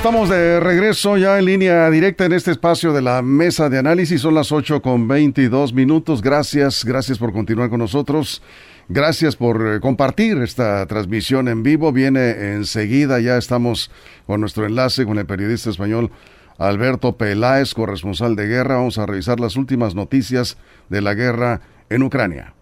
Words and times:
Estamos 0.00 0.30
de 0.30 0.58
regreso 0.60 1.18
ya 1.18 1.38
en 1.38 1.44
línea 1.44 1.90
directa 1.90 2.24
en 2.24 2.32
este 2.32 2.52
espacio 2.52 2.94
de 2.94 3.02
la 3.02 3.20
mesa 3.20 3.68
de 3.68 3.76
análisis. 3.76 4.22
Son 4.22 4.34
las 4.34 4.50
8 4.50 4.80
con 4.80 5.06
22 5.06 5.74
minutos. 5.74 6.22
Gracias, 6.22 6.86
gracias 6.86 7.18
por 7.18 7.34
continuar 7.34 7.68
con 7.68 7.80
nosotros. 7.80 8.40
Gracias 8.88 9.36
por 9.36 9.74
eh, 9.74 9.78
compartir 9.78 10.38
esta 10.38 10.86
transmisión 10.86 11.48
en 11.48 11.62
vivo. 11.62 11.92
Viene 11.92 12.54
enseguida, 12.54 13.20
ya 13.20 13.36
estamos 13.36 13.90
con 14.26 14.40
nuestro 14.40 14.64
enlace 14.64 15.04
con 15.04 15.18
el 15.18 15.26
periodista 15.26 15.68
español 15.68 16.10
Alberto 16.56 17.18
Peláez, 17.18 17.74
corresponsal 17.74 18.36
de 18.36 18.46
guerra. 18.46 18.76
Vamos 18.76 18.96
a 18.96 19.04
revisar 19.04 19.38
las 19.38 19.56
últimas 19.56 19.94
noticias 19.94 20.56
de 20.88 21.02
la 21.02 21.12
guerra 21.12 21.60
en 21.90 22.04
Ucrania. 22.04 22.54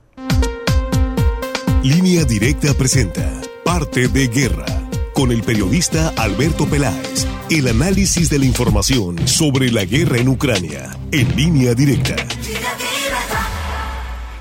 Línea 1.84 2.24
directa 2.24 2.74
presenta 2.74 3.30
Parte 3.64 4.08
de 4.08 4.26
Guerra 4.26 4.66
con 5.18 5.32
el 5.32 5.42
periodista 5.42 6.12
Alberto 6.16 6.64
Peláez. 6.66 7.26
El 7.50 7.66
análisis 7.66 8.28
de 8.28 8.38
la 8.38 8.44
información 8.44 9.26
sobre 9.26 9.72
la 9.72 9.86
guerra 9.86 10.18
en 10.18 10.28
Ucrania, 10.28 10.90
en 11.12 11.34
línea 11.34 11.72
directa. 11.72 12.14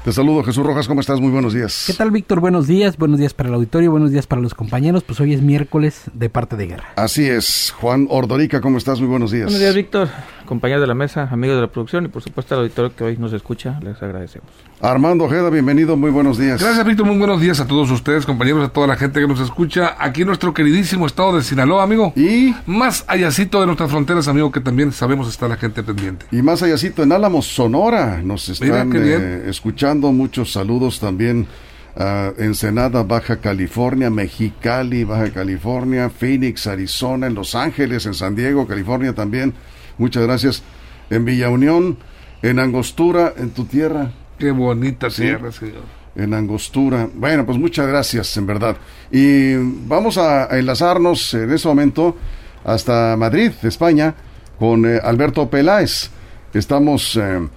Te 0.03 0.11
saludo 0.11 0.43
Jesús 0.43 0.65
Rojas, 0.65 0.89
¿cómo 0.89 0.99
estás? 0.99 1.21
Muy 1.21 1.31
buenos 1.31 1.53
días. 1.53 1.85
¿Qué 1.87 1.93
tal 1.93 2.11
Víctor? 2.11 2.41
Buenos 2.41 2.67
días, 2.67 2.97
buenos 2.97 3.17
días 3.17 3.33
para 3.33 3.47
el 3.47 3.55
auditorio, 3.55 3.91
buenos 3.91 4.11
días 4.11 4.27
para 4.27 4.41
los 4.41 4.53
compañeros. 4.53 5.03
Pues 5.03 5.21
hoy 5.21 5.33
es 5.33 5.41
miércoles 5.41 6.01
de 6.13 6.29
parte 6.29 6.57
de 6.57 6.67
guerra. 6.67 6.91
Así 6.97 7.25
es. 7.29 7.73
Juan 7.79 8.07
Ordorica, 8.09 8.59
¿cómo 8.59 8.77
estás? 8.77 8.99
Muy 8.99 9.07
buenos 9.07 9.31
días. 9.31 9.45
Buenos 9.45 9.61
días 9.61 9.75
Víctor, 9.75 10.09
compañeros 10.47 10.81
de 10.81 10.87
la 10.87 10.95
mesa, 10.95 11.29
amigos 11.31 11.57
de 11.57 11.61
la 11.61 11.67
producción 11.67 12.05
y 12.05 12.07
por 12.07 12.23
supuesto 12.23 12.55
al 12.55 12.61
auditorio 12.61 12.95
que 12.95 13.03
hoy 13.03 13.17
nos 13.17 13.31
escucha, 13.33 13.79
les 13.83 14.01
agradecemos. 14.01 14.49
Armando 14.81 15.25
Ojeda, 15.25 15.51
bienvenido, 15.51 15.95
muy 15.95 16.09
buenos 16.09 16.39
días. 16.39 16.59
Gracias, 16.59 16.83
Víctor, 16.83 17.05
muy 17.05 17.17
buenos 17.17 17.39
días 17.39 17.59
a 17.59 17.67
todos 17.67 17.91
ustedes, 17.91 18.25
compañeros, 18.25 18.65
a 18.67 18.69
toda 18.69 18.87
la 18.87 18.95
gente 18.95 19.19
que 19.19 19.27
nos 19.27 19.39
escucha 19.39 19.95
aquí 19.99 20.21
en 20.21 20.27
nuestro 20.27 20.53
queridísimo 20.53 21.05
estado 21.05 21.35
de 21.37 21.43
Sinaloa, 21.43 21.83
amigo. 21.83 22.13
Y 22.15 22.55
más 22.65 23.05
allácito 23.07 23.59
de 23.59 23.67
nuestras 23.67 23.91
fronteras, 23.91 24.27
amigo, 24.27 24.51
que 24.51 24.59
también 24.59 24.91
sabemos 24.91 25.27
está 25.27 25.47
la 25.47 25.57
gente 25.57 25.83
pendiente. 25.83 26.25
Y 26.31 26.41
más 26.41 26.63
allácito 26.63 27.03
en 27.03 27.11
Álamos, 27.11 27.45
Sonora, 27.45 28.21
nos 28.23 28.49
están 28.49 28.91
eh, 28.95 29.43
escuchando, 29.47 30.11
muchos 30.11 30.53
saludos 30.53 30.99
también 30.99 31.47
a 31.95 32.31
Ensenada, 32.37 33.03
Baja 33.03 33.37
California, 33.37 34.09
Mexicali, 34.09 35.03
Baja 35.03 35.31
California, 35.31 36.09
Phoenix, 36.09 36.67
Arizona, 36.67 37.27
en 37.27 37.33
Los 37.33 37.55
Ángeles, 37.55 38.05
en 38.05 38.13
San 38.13 38.35
Diego, 38.35 38.67
California 38.67 39.13
también. 39.13 39.53
Muchas 39.97 40.23
gracias. 40.23 40.63
En 41.09 41.25
Villa 41.25 41.49
Unión, 41.49 41.97
en 42.41 42.59
Angostura, 42.59 43.33
en 43.37 43.51
tu 43.51 43.65
tierra, 43.65 44.11
Qué 44.37 44.51
bonita 44.51 45.09
tierra, 45.09 45.51
señor. 45.51 45.83
En 46.15 46.33
Angostura. 46.33 47.09
Bueno, 47.13 47.45
pues 47.45 47.57
muchas 47.57 47.87
gracias, 47.87 48.37
en 48.37 48.45
verdad. 48.45 48.77
Y 49.11 49.55
vamos 49.55 50.17
a, 50.17 50.57
enlazarnos 50.57 51.33
en 51.33 51.51
este 51.51 51.67
momento 51.67 52.15
hasta 52.63 53.15
Madrid, 53.17 53.51
España, 53.63 54.13
con 54.59 54.85
eh, 54.85 54.99
Alberto 55.03 55.49
Peláez. 55.49 56.11
Estamos, 56.53 57.15
eh, 57.15 57.47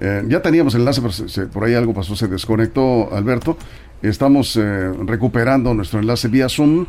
eh, 0.00 0.22
ya 0.28 0.42
teníamos 0.42 0.74
el 0.74 0.80
enlace, 0.80 1.00
pero 1.00 1.50
por 1.50 1.64
ahí 1.64 1.74
algo 1.74 1.94
pasó, 1.94 2.14
se 2.14 2.28
desconectó 2.28 3.14
Alberto. 3.14 3.56
Estamos 4.02 4.60
recuperando 5.06 5.72
nuestro 5.72 6.00
enlace 6.00 6.28
vía 6.28 6.50
Zoom 6.50 6.84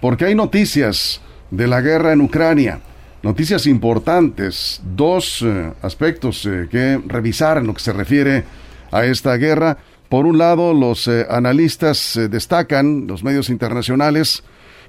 porque 0.00 0.26
hay 0.26 0.34
noticias 0.34 1.22
de 1.50 1.66
la 1.66 1.80
guerra 1.80 2.12
en 2.12 2.20
Ucrania. 2.20 2.80
Noticias 3.22 3.66
importantes, 3.66 4.80
dos 4.96 5.44
aspectos 5.82 6.48
que 6.70 7.00
revisar 7.06 7.58
en 7.58 7.66
lo 7.66 7.74
que 7.74 7.80
se 7.80 7.92
refiere 7.92 8.44
a 8.90 9.04
esta 9.04 9.36
guerra. 9.36 9.78
Por 10.08 10.26
un 10.26 10.38
lado, 10.38 10.74
los 10.74 11.06
eh, 11.06 11.26
analistas 11.30 12.16
eh, 12.16 12.28
destacan, 12.28 13.06
los 13.06 13.22
medios 13.22 13.48
internacionales, 13.48 14.42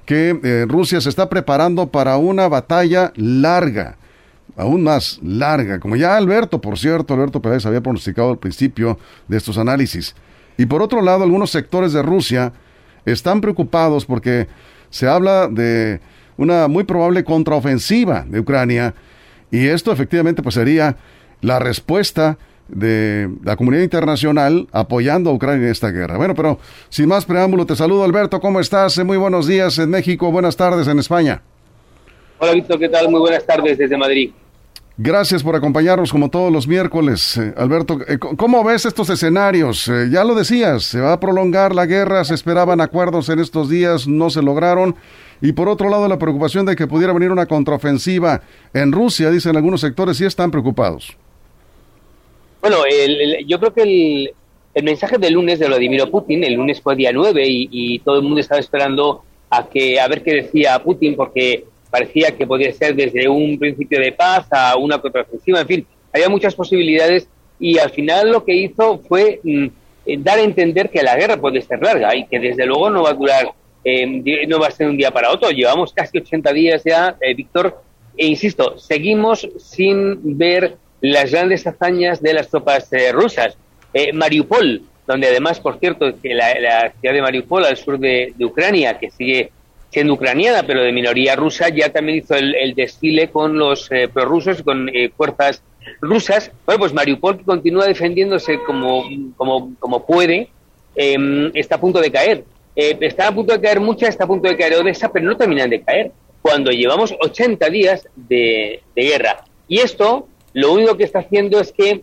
que 0.04 0.38
eh, 0.42 0.66
Rusia 0.68 1.00
se 1.00 1.08
está 1.08 1.28
preparando 1.28 1.88
para 1.90 2.16
una 2.16 2.48
batalla 2.48 3.12
larga, 3.14 3.96
aún 4.56 4.82
más 4.82 5.20
larga, 5.22 5.78
como 5.78 5.94
ya 5.94 6.16
Alberto, 6.16 6.60
por 6.60 6.76
cierto, 6.76 7.14
Alberto 7.14 7.40
Pérez 7.40 7.64
había 7.66 7.80
pronosticado 7.80 8.30
al 8.30 8.38
principio 8.38 8.98
de 9.28 9.36
estos 9.36 9.58
análisis. 9.58 10.16
Y 10.58 10.66
por 10.66 10.82
otro 10.82 11.02
lado, 11.02 11.22
algunos 11.22 11.50
sectores 11.50 11.92
de 11.92 12.02
Rusia 12.02 12.52
están 13.06 13.40
preocupados 13.40 14.04
porque 14.04 14.48
se 14.90 15.06
habla 15.06 15.46
de 15.46 16.00
una 16.36 16.68
muy 16.68 16.84
probable 16.84 17.24
contraofensiva 17.24 18.24
de 18.26 18.40
Ucrania 18.40 18.94
y 19.50 19.66
esto 19.66 19.92
efectivamente 19.92 20.42
pues 20.42 20.54
sería 20.54 20.96
la 21.40 21.58
respuesta 21.58 22.38
de 22.68 23.28
la 23.44 23.56
comunidad 23.56 23.82
internacional 23.82 24.66
apoyando 24.72 25.30
a 25.30 25.34
Ucrania 25.34 25.66
en 25.66 25.72
esta 25.72 25.90
guerra. 25.90 26.16
Bueno, 26.16 26.34
pero 26.34 26.58
sin 26.88 27.08
más 27.08 27.24
preámbulo, 27.24 27.66
te 27.66 27.76
saludo 27.76 28.04
Alberto, 28.04 28.40
¿cómo 28.40 28.60
estás? 28.60 29.02
Muy 29.04 29.16
buenos 29.16 29.46
días 29.46 29.78
en 29.78 29.90
México, 29.90 30.30
buenas 30.30 30.56
tardes 30.56 30.86
en 30.88 30.98
España. 30.98 31.42
Hola 32.38 32.52
Víctor, 32.52 32.78
¿qué 32.78 32.88
tal? 32.88 33.10
Muy 33.10 33.20
buenas 33.20 33.44
tardes 33.44 33.78
desde 33.78 33.96
Madrid. 33.96 34.32
Gracias 34.98 35.42
por 35.42 35.56
acompañarnos 35.56 36.12
como 36.12 36.28
todos 36.28 36.52
los 36.52 36.68
miércoles. 36.68 37.38
Eh, 37.38 37.54
Alberto, 37.56 37.98
eh, 38.06 38.18
¿cómo 38.18 38.62
ves 38.62 38.84
estos 38.84 39.08
escenarios? 39.08 39.88
Eh, 39.88 40.08
ya 40.10 40.22
lo 40.22 40.34
decías, 40.34 40.82
se 40.82 41.00
va 41.00 41.14
a 41.14 41.20
prolongar 41.20 41.74
la 41.74 41.86
guerra, 41.86 42.24
se 42.24 42.34
esperaban 42.34 42.80
acuerdos 42.80 43.30
en 43.30 43.38
estos 43.38 43.70
días, 43.70 44.06
no 44.06 44.28
se 44.28 44.42
lograron. 44.42 44.94
Y 45.40 45.52
por 45.52 45.68
otro 45.68 45.88
lado, 45.88 46.06
la 46.08 46.18
preocupación 46.18 46.66
de 46.66 46.76
que 46.76 46.86
pudiera 46.86 47.14
venir 47.14 47.32
una 47.32 47.46
contraofensiva 47.46 48.42
en 48.74 48.92
Rusia, 48.92 49.30
dicen 49.30 49.56
algunos 49.56 49.80
sectores, 49.80 50.18
sí 50.18 50.26
están 50.26 50.50
preocupados. 50.50 51.16
Bueno, 52.60 52.76
yo 53.46 53.58
creo 53.58 53.74
que 53.74 53.82
el, 54.74 54.84
mensaje 54.84 55.18
del 55.18 55.32
lunes 55.32 55.58
de 55.58 55.66
Vladimir 55.66 56.08
Putin, 56.10 56.44
el 56.44 56.54
lunes 56.54 56.80
fue 56.80 56.94
día 56.94 57.10
9 57.12 57.44
y, 57.44 57.98
todo 58.00 58.16
el 58.16 58.22
mundo 58.22 58.40
estaba 58.40 58.60
esperando 58.60 59.24
a 59.50 59.68
que 59.68 59.98
a 59.98 60.06
ver 60.06 60.22
qué 60.22 60.34
decía 60.34 60.80
Putin 60.82 61.16
porque 61.16 61.64
parecía 61.92 62.36
que 62.36 62.46
podía 62.46 62.72
ser 62.72 62.96
desde 62.96 63.28
un 63.28 63.56
principio 63.56 64.00
de 64.00 64.10
paz 64.10 64.48
a 64.50 64.76
una 64.76 64.98
contraofensiva, 64.98 65.60
en 65.60 65.66
fin, 65.68 65.86
había 66.12 66.28
muchas 66.28 66.56
posibilidades 66.56 67.28
y 67.60 67.78
al 67.78 67.90
final 67.90 68.32
lo 68.32 68.44
que 68.44 68.56
hizo 68.56 68.98
fue 68.98 69.38
mm, 69.44 69.66
eh, 70.06 70.16
dar 70.18 70.40
a 70.40 70.42
entender 70.42 70.90
que 70.90 71.04
la 71.04 71.14
guerra 71.14 71.36
puede 71.36 71.62
ser 71.62 71.80
larga 71.80 72.16
y 72.16 72.26
que 72.26 72.40
desde 72.40 72.66
luego 72.66 72.90
no 72.90 73.04
va 73.04 73.10
a 73.10 73.14
durar, 73.14 73.52
eh, 73.84 74.46
no 74.48 74.58
va 74.58 74.66
a 74.66 74.72
ser 74.72 74.88
un 74.88 74.96
día 74.96 75.12
para 75.12 75.30
otro. 75.30 75.50
Llevamos 75.50 75.92
casi 75.92 76.18
80 76.18 76.52
días 76.52 76.82
ya, 76.84 77.16
eh, 77.20 77.34
Víctor, 77.34 77.80
e 78.16 78.26
insisto, 78.26 78.78
seguimos 78.78 79.48
sin 79.58 80.36
ver 80.36 80.76
las 81.02 81.30
grandes 81.30 81.66
hazañas 81.66 82.22
de 82.22 82.34
las 82.34 82.48
tropas 82.48 82.92
eh, 82.92 83.12
rusas. 83.12 83.56
Eh, 83.92 84.12
Mariupol, 84.12 84.82
donde 85.06 85.26
además, 85.28 85.60
por 85.60 85.78
cierto, 85.78 86.14
que 86.20 86.34
la, 86.34 86.92
ciudad 87.00 87.14
de 87.14 87.20
Mariupol, 87.20 87.64
al 87.64 87.76
sur 87.76 87.98
de, 87.98 88.32
Ucrania, 88.40 88.98
que 88.98 89.10
sigue 89.10 89.50
siendo 89.92 90.14
ucraniana, 90.14 90.64
pero 90.66 90.82
de 90.82 90.90
minoría 90.90 91.36
rusa, 91.36 91.68
ya 91.68 91.90
también 91.90 92.18
hizo 92.18 92.34
el, 92.34 92.74
desfile 92.74 93.28
con 93.30 93.58
los 93.58 93.90
eh, 93.92 94.08
prorrusos, 94.08 94.62
con 94.62 94.90
fuerzas 95.16 95.62
rusas. 96.00 96.50
Bueno, 96.64 96.80
pues 96.80 96.94
Mariupol 96.94 97.44
continúa 97.44 97.86
defendiéndose 97.86 98.58
como, 98.66 99.04
como, 99.36 99.74
como 99.78 100.06
puede, 100.06 100.48
em, 100.96 101.50
está 101.54 101.76
a 101.76 101.80
punto 101.80 102.00
de 102.00 102.10
caer. 102.10 102.44
está 102.74 103.28
a 103.28 103.34
punto 103.34 103.52
de 103.52 103.60
caer 103.60 103.80
mucha, 103.80 104.08
está 104.08 104.24
a 104.24 104.26
punto 104.26 104.48
de 104.48 104.56
caer 104.56 104.74
Odessa, 104.74 105.12
pero 105.12 105.26
no 105.26 105.36
terminan 105.36 105.68
de 105.68 105.82
caer, 105.82 106.10
cuando 106.40 106.70
llevamos 106.70 107.14
80 107.20 107.68
días 107.68 108.08
de, 108.16 108.80
de 108.96 109.02
guerra. 109.02 109.44
Y 109.68 109.80
esto 109.80 110.26
lo 110.54 110.72
único 110.72 110.96
que 110.96 111.04
está 111.04 111.20
haciendo 111.20 111.60
es 111.60 111.72
que 111.72 112.02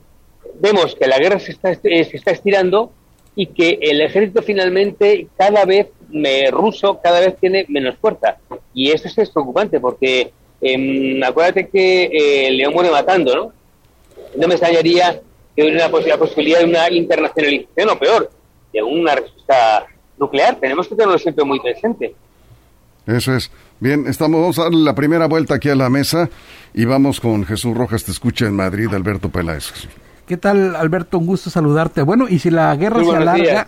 vemos 0.60 0.96
que 0.96 1.08
la 1.08 1.20
guerra 1.20 1.40
se 1.40 1.52
está, 1.52 1.72
eh, 1.72 2.04
se 2.04 2.18
está 2.18 2.32
estirando 2.32 2.92
y 3.36 3.48
que 3.48 3.80
el 3.82 4.02
ejército 4.02 4.42
finalmente 4.42 5.28
cada 5.38 5.66
vez 5.66 5.88
me, 6.12 6.50
ruso 6.52 7.00
cada 7.02 7.20
vez 7.20 7.36
tiene 7.40 7.66
menos 7.70 7.98
fuerza. 7.98 8.38
Y 8.74 8.92
eso 8.92 9.08
es 9.08 9.30
preocupante 9.30 9.80
porque 9.80 10.32
eh, 10.62 11.22
acuérdate 11.24 11.68
que 11.70 12.06
eh, 12.06 12.52
León 12.52 12.74
muere 12.74 12.92
matando, 12.92 13.36
¿no? 13.36 13.54
No 14.38 14.48
me 14.48 14.56
extrañaría 14.56 15.22
que 15.56 15.64
hubiera 15.64 15.88
una 15.88 16.18
posibilidad 16.18 16.60
de 16.60 16.66
una 16.66 16.90
internacionalización 16.92 17.90
o 17.90 18.00
peor, 18.00 18.30
de 18.72 18.84
una 18.84 19.16
respuesta 19.16 19.88
nuclear. 20.18 20.56
Tenemos 20.60 20.88
que 20.88 20.96
tenerlo 20.96 21.18
siempre 21.18 21.44
muy 21.44 21.60
presente. 21.60 22.16
Eso 23.08 23.36
es. 23.36 23.52
Bien, 23.80 24.06
estamos, 24.08 24.42
vamos 24.42 24.60
a 24.60 24.64
dar 24.64 24.74
la 24.74 24.94
primera 24.94 25.28
vuelta 25.28 25.56
aquí 25.56 25.70
a 25.70 25.76
la 25.76 25.90
mesa 25.90 26.30
y 26.74 26.86
vamos 26.86 27.20
con 27.20 27.46
Jesús 27.46 27.76
Rojas, 27.76 28.04
te 28.04 28.12
escucha 28.12 28.46
en 28.46 28.54
Madrid, 28.54 28.88
Alberto 28.94 29.30
Peláez. 29.30 29.72
¿Qué 30.30 30.38
tal, 30.38 30.76
Alberto? 30.76 31.18
Un 31.18 31.26
gusto 31.26 31.50
saludarte. 31.50 32.04
Bueno, 32.04 32.28
y 32.30 32.38
si 32.38 32.52
la 32.52 32.76
guerra 32.76 33.04
se 33.04 33.16
alarga, 33.16 33.68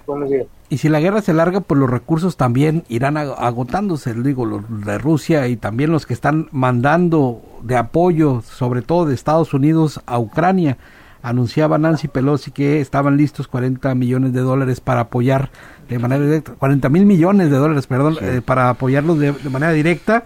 y 0.69 0.77
si 0.77 0.89
la 0.89 0.99
guerra 0.99 1.23
se 1.23 1.31
alarga, 1.31 1.61
pues 1.61 1.79
los 1.79 1.89
recursos 1.89 2.37
también 2.37 2.83
irán 2.87 3.17
agotándose, 3.17 4.13
digo, 4.13 4.45
los 4.45 4.85
de 4.85 4.99
Rusia 4.99 5.47
y 5.47 5.57
también 5.57 5.91
los 5.91 6.05
que 6.05 6.13
están 6.13 6.49
mandando 6.51 7.41
de 7.63 7.77
apoyo, 7.77 8.43
sobre 8.43 8.83
todo 8.83 9.07
de 9.07 9.15
Estados 9.15 9.55
Unidos 9.55 10.01
a 10.05 10.19
Ucrania. 10.19 10.77
Anunciaba 11.23 11.79
Nancy 11.79 12.07
Pelosi 12.07 12.51
que 12.51 12.79
estaban 12.79 13.17
listos 13.17 13.47
40 13.47 13.95
millones 13.95 14.31
de 14.31 14.41
dólares 14.41 14.81
para 14.81 14.99
apoyar 14.99 15.49
de 15.89 15.97
manera 15.97 16.23
directa, 16.23 16.53
40 16.59 16.89
mil 16.89 17.07
millones 17.07 17.49
de 17.49 17.57
dólares, 17.57 17.87
perdón, 17.87 18.17
eh, 18.21 18.41
para 18.45 18.69
apoyarlos 18.69 19.17
de 19.17 19.33
manera 19.49 19.71
directa 19.71 20.25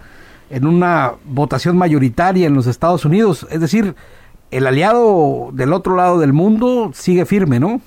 en 0.50 0.68
una 0.68 1.14
votación 1.24 1.78
mayoritaria 1.78 2.48
en 2.48 2.54
los 2.54 2.68
Estados 2.68 3.06
Unidos. 3.06 3.48
Es 3.52 3.62
decir, 3.62 3.96
el 4.56 4.68
aliado 4.68 5.50
del 5.52 5.74
otro 5.74 5.96
lado 5.98 6.20
del 6.20 6.32
mundo 6.32 6.92
sigue 6.94 7.26
firme, 7.26 7.60
¿no? 7.60 7.82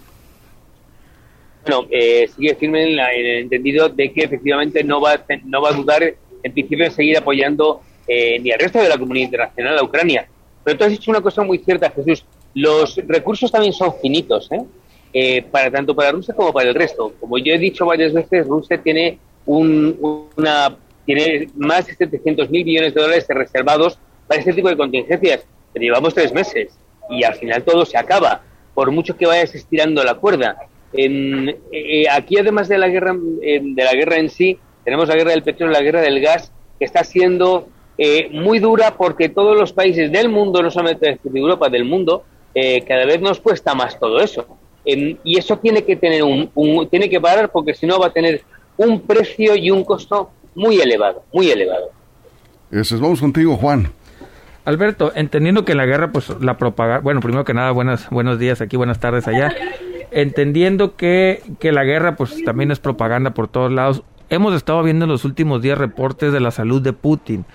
Bueno, 1.62 1.86
eh, 1.90 2.28
sigue 2.36 2.54
firme 2.56 2.92
en, 2.92 2.98
el 2.98 3.26
entendido 3.42 3.88
de 3.88 4.12
que 4.12 4.24
efectivamente 4.24 4.84
no 4.84 5.00
va, 5.00 5.24
no 5.44 5.62
va 5.62 5.70
a 5.70 5.72
dudar 5.72 6.02
en 6.02 6.52
principio 6.52 6.84
en 6.84 6.92
seguir 6.92 7.16
apoyando 7.16 7.80
eh, 8.06 8.38
ni 8.40 8.50
al 8.52 8.58
resto 8.58 8.80
de 8.80 8.88
la 8.88 8.98
comunidad 8.98 9.26
internacional 9.26 9.78
a 9.78 9.82
Ucrania. 9.82 10.28
Pero 10.62 10.76
tú 10.76 10.84
has 10.84 10.90
dicho 10.90 11.10
una 11.10 11.22
cosa 11.22 11.42
muy 11.42 11.58
cierta, 11.58 11.90
Jesús. 11.90 12.24
Los 12.54 12.96
recursos 13.06 13.50
también 13.50 13.72
son 13.72 13.94
finitos, 14.00 14.50
¿eh? 14.52 14.62
eh 15.14 15.42
para 15.50 15.70
tanto 15.70 15.94
para 15.94 16.12
Rusia 16.12 16.34
como 16.34 16.52
para 16.52 16.68
el 16.68 16.74
resto. 16.74 17.14
Como 17.18 17.38
yo 17.38 17.54
he 17.54 17.58
dicho 17.58 17.86
varias 17.86 18.12
veces, 18.12 18.46
Rusia 18.46 18.78
tiene 18.82 19.18
un, 19.46 20.30
una 20.36 20.76
tiene 21.06 21.48
más 21.56 21.86
de 21.86 21.94
700 21.94 22.50
mil 22.50 22.66
millones 22.66 22.92
de 22.92 23.00
dólares 23.00 23.24
reservados 23.28 23.98
para 24.26 24.40
este 24.40 24.52
tipo 24.52 24.68
de 24.68 24.76
contingencias 24.76 25.46
llevamos 25.74 26.14
tres 26.14 26.32
meses 26.32 26.78
y 27.10 27.24
al 27.24 27.34
final 27.34 27.62
todo 27.62 27.84
se 27.84 27.96
acaba, 27.96 28.42
por 28.74 28.90
mucho 28.90 29.16
que 29.16 29.26
vayas 29.26 29.54
estirando 29.54 30.02
la 30.04 30.14
cuerda. 30.14 30.56
Eh, 30.92 31.58
eh, 31.72 32.04
aquí, 32.10 32.38
además 32.38 32.68
de 32.68 32.78
la 32.78 32.88
guerra 32.88 33.14
de 33.14 33.84
la 33.84 33.92
guerra 33.92 34.16
en 34.16 34.30
sí, 34.30 34.58
tenemos 34.84 35.08
la 35.08 35.16
guerra 35.16 35.30
del 35.32 35.42
petróleo, 35.42 35.72
la 35.72 35.82
guerra 35.82 36.00
del 36.00 36.20
gas, 36.20 36.52
que 36.78 36.84
está 36.84 37.04
siendo 37.04 37.68
eh, 37.96 38.28
muy 38.32 38.58
dura 38.58 38.96
porque 38.96 39.28
todos 39.28 39.56
los 39.56 39.72
países 39.72 40.10
del 40.12 40.28
mundo, 40.28 40.62
no 40.62 40.70
solamente 40.70 41.18
de 41.22 41.38
Europa, 41.38 41.68
del 41.68 41.84
mundo, 41.84 42.24
cada 42.88 43.04
vez 43.04 43.20
nos 43.20 43.38
cuesta 43.38 43.72
más 43.74 44.00
todo 44.00 44.20
eso. 44.20 44.44
y 44.84 45.38
eso 45.38 45.58
tiene 45.58 45.84
que 45.84 45.94
tener 45.94 46.24
un, 46.24 46.50
tiene 46.90 47.08
que 47.08 47.20
parar 47.20 47.50
porque 47.52 47.72
si 47.72 47.86
no 47.86 48.00
va 48.00 48.08
a 48.08 48.12
tener 48.12 48.42
un 48.76 49.00
precio 49.02 49.54
y 49.54 49.70
un 49.70 49.84
costo 49.84 50.30
muy 50.56 50.80
elevado, 50.80 51.22
muy 51.32 51.50
elevado. 51.50 51.90
Eso 52.70 52.96
es, 52.96 53.00
vamos 53.00 53.20
contigo, 53.20 53.56
Juan. 53.56 53.92
Alberto, 54.68 55.12
entendiendo 55.14 55.64
que 55.64 55.74
la 55.74 55.86
guerra, 55.86 56.12
pues 56.12 56.28
la 56.42 56.58
propaganda, 56.58 57.00
bueno, 57.00 57.20
primero 57.20 57.42
que 57.42 57.54
nada, 57.54 57.70
buenas, 57.70 58.10
buenos 58.10 58.38
días 58.38 58.60
aquí, 58.60 58.76
buenas 58.76 59.00
tardes 59.00 59.26
allá. 59.26 59.50
Entendiendo 60.10 60.94
que, 60.94 61.42
que 61.58 61.72
la 61.72 61.84
guerra, 61.84 62.16
pues 62.16 62.44
también 62.44 62.70
es 62.70 62.78
propaganda 62.78 63.32
por 63.32 63.48
todos 63.48 63.72
lados. 63.72 64.02
Hemos 64.28 64.54
estado 64.54 64.82
viendo 64.82 65.06
en 65.06 65.10
los 65.10 65.24
últimos 65.24 65.62
días 65.62 65.78
reportes 65.78 66.34
de 66.34 66.40
la 66.40 66.50
salud 66.50 66.82
de 66.82 66.92
Putin, 66.92 67.46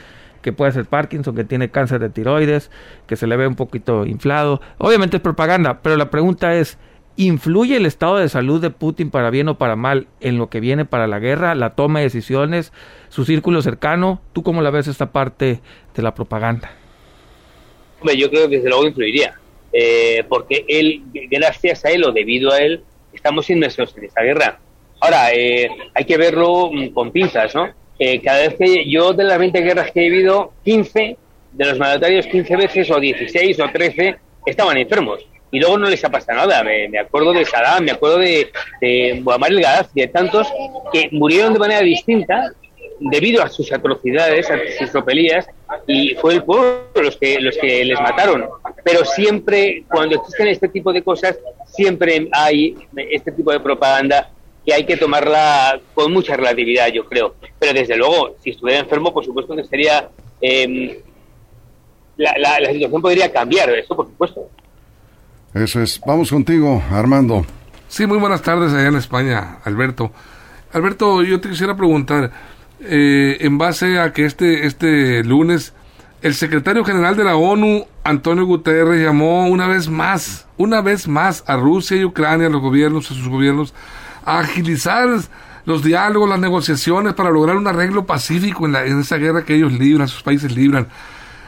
que 0.42 0.54
puede 0.54 0.72
ser 0.72 0.86
Parkinson, 0.86 1.36
que 1.36 1.44
tiene 1.44 1.70
cáncer 1.70 2.00
de 2.00 2.10
tiroides, 2.10 2.72
que 3.06 3.16
se 3.16 3.28
le 3.28 3.38
ve 3.38 3.46
un 3.46 3.56
poquito 3.56 4.08
inflado. 4.08 4.60
Obviamente 4.80 5.18
es 5.18 5.22
propaganda, 5.22 5.82
pero 5.84 5.98
la 5.98 6.10
pregunta 6.10 6.56
es, 6.56 6.80
¿influye 7.16 7.78
el 7.78 7.86
estado 7.86 8.18
de 8.18 8.28
salud 8.28 8.60
de 8.60 8.72
Putin 8.72 9.12
para 9.12 9.30
bien 9.30 9.50
o 9.50 9.60
para 9.60 9.76
mal 9.76 10.08
en 10.20 10.40
lo 10.40 10.50
que 10.50 10.60
viene 10.60 10.86
para 10.86 11.06
la 11.06 11.20
guerra, 11.20 11.54
la 11.54 11.76
toma 11.76 12.00
de 12.00 12.06
decisiones, 12.06 12.74
su 13.10 13.24
círculo 13.24 13.62
cercano? 13.62 14.20
¿Tú 14.34 14.42
cómo 14.42 14.64
la 14.64 14.72
ves 14.72 14.88
esta 14.88 15.12
parte 15.12 15.62
de 15.94 16.02
la 16.02 16.16
propaganda? 16.16 16.72
Yo 18.12 18.30
creo 18.30 18.50
que 18.50 18.58
desde 18.58 18.70
luego 18.70 18.88
influiría, 18.88 19.36
eh, 19.72 20.24
porque 20.28 20.66
él, 20.68 21.04
gracias 21.30 21.86
a 21.86 21.90
él 21.90 22.04
o 22.04 22.12
debido 22.12 22.52
a 22.52 22.60
él, 22.60 22.82
estamos 23.14 23.50
inmersos 23.50 23.96
en 23.98 24.06
esta 24.06 24.22
guerra. 24.22 24.60
Ahora, 25.00 25.32
eh, 25.34 25.70
hay 25.94 26.06
que 26.06 26.18
verlo 26.18 26.72
mm, 26.72 26.90
con 26.90 27.12
pinzas, 27.12 27.54
¿no? 27.56 27.70
Eh, 28.00 28.22
cada 28.22 28.40
vez 28.40 28.56
que 28.56 28.90
yo 28.90 29.14
de 29.14 29.24
las 29.24 29.38
20 29.38 29.62
guerras 29.62 29.92
que 29.92 30.06
he 30.06 30.10
vivido, 30.10 30.54
15 30.64 31.18
de 31.52 31.66
los 31.66 31.78
mandatarios, 31.78 32.26
15 32.28 32.56
veces 32.56 32.92
o 32.92 33.00
16 33.00 33.60
o 33.60 33.70
13 33.72 34.16
estaban 34.46 34.78
enfermos 34.78 35.26
y 35.52 35.60
luego 35.60 35.78
no 35.78 35.88
les 35.88 36.04
ha 36.04 36.10
pasado 36.10 36.48
nada. 36.48 36.64
Me, 36.64 36.98
acuerdo 36.98 37.32
de 37.32 37.46
Saddam, 37.46 37.84
me 37.86 37.92
acuerdo 37.92 38.18
de, 38.18 38.52
de 38.82 39.22
Muammar 39.24 39.52
el 39.52 39.62
Gaddafi, 39.62 40.02
de 40.02 40.08
tantos 40.08 40.52
que 40.92 41.10
murieron 41.12 41.54
de 41.54 41.60
manera 41.60 41.82
distinta 41.82 42.52
debido 43.00 43.44
a 43.44 43.50
sus 43.50 43.72
atrocidades, 43.72 44.50
a 44.50 44.58
sus 44.78 44.92
tropelías, 44.92 45.48
y 45.88 46.16
fue 46.16 46.36
el 46.36 46.44
pueblo 46.44 46.84
los 46.96 47.18
que, 47.18 47.40
los 47.40 47.58
que 47.58 47.86
les 47.86 48.00
mataron. 48.00 48.46
Pero 48.84 49.06
siempre, 49.06 49.84
cuando 49.90 50.16
existen 50.16 50.48
este 50.48 50.68
tipo 50.68 50.92
de 50.94 51.02
cosas, 51.02 51.38
siempre 51.66 52.30
hay 52.32 52.76
este 52.96 53.32
tipo 53.32 53.52
de 53.52 53.60
propaganda 53.60 54.30
que 54.66 54.74
hay 54.74 54.86
que 54.86 54.98
tomarla 54.98 55.80
con 55.94 56.14
mucha 56.14 56.36
relatividad, 56.36 56.88
yo 56.88 57.06
creo. 57.06 57.36
Pero 57.60 57.74
desde 57.74 57.98
luego, 57.98 58.36
si 58.42 58.52
estuviera 58.52 58.80
enfermo, 58.80 59.14
por 59.14 59.26
supuesto 59.26 59.56
que 59.56 59.64
sería... 59.64 60.10
Em, 60.42 60.98
la, 62.18 62.34
la, 62.38 62.72
situación 62.72 63.02
podría 63.02 63.32
cambiar, 63.32 63.70
eso 63.72 63.96
por 63.96 64.06
supuesto. 64.06 64.50
Eso 65.54 65.82
es. 65.82 66.00
Vamos 66.06 66.30
contigo, 66.30 66.82
Armando. 66.92 67.46
Sí, 67.88 68.06
muy 68.08 68.18
buenas 68.18 68.42
tardes 68.42 68.74
allá 68.74 68.88
en 68.88 68.96
España, 68.96 69.60
Alberto. 69.64 70.12
Alberto, 70.72 71.22
yo 71.24 71.40
te 71.40 71.50
quisiera 71.50 71.78
preguntar, 71.78 72.32
eh, 72.84 73.38
en 73.42 73.58
base 73.58 74.00
a 74.00 74.14
que 74.14 74.26
este, 74.26 74.66
este 74.66 75.24
lunes 75.24 75.74
el 76.24 76.36
secretario 76.36 76.86
general 76.86 77.18
de 77.18 77.26
la 77.26 77.36
ONU, 77.36 77.86
Antonio 78.06 78.46
Guterres, 78.46 79.04
llamó 79.04 79.46
una 79.48 79.68
vez 79.68 79.90
más, 79.90 80.48
una 80.56 80.80
vez 80.80 81.06
más 81.06 81.44
a 81.48 81.58
Rusia 81.58 81.98
y 81.98 82.06
Ucrania, 82.06 82.48
a 82.48 82.50
los 82.50 82.62
gobiernos, 82.62 83.12
a 83.12 83.14
sus 83.14 83.28
gobiernos, 83.28 83.74
a 84.24 84.40
agilizar 84.40 85.10
los 85.66 85.84
diálogos, 85.84 86.30
las 86.30 86.40
negociaciones 86.40 87.14
para 87.14 87.30
lograr 87.30 87.58
un 87.58 87.68
arreglo 87.68 88.06
pacífico 88.06 88.66
en, 88.66 88.72
la, 88.72 88.86
esa 88.86 89.18
guerra 89.18 89.44
que 89.44 89.56
ellos 89.56 89.74
libran, 89.74 90.08
sus 90.08 90.24
países 90.24 90.56
libran. 90.56 90.88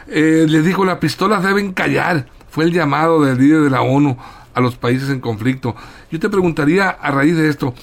Eh, 0.08 0.46
les 0.46 0.66
dijo, 0.66 0.84
las 0.84 0.98
pistolas 0.98 1.42
deben 1.42 1.72
callar. 1.72 2.28
Fue 2.50 2.66
el 2.66 2.74
llamado 2.74 3.24
del 3.24 3.38
líder 3.38 3.62
de 3.62 3.70
la 3.70 3.82
ONU 3.82 4.18
a 4.54 4.60
los 4.60 4.76
países 4.76 5.10
en 5.10 5.22
conflicto. 5.22 5.74
Yo 6.12 6.20
te 6.20 6.28
preguntaría 6.28 6.90
a 6.90 7.12
raíz 7.12 7.38
de 7.38 7.48
esto, 7.48 7.74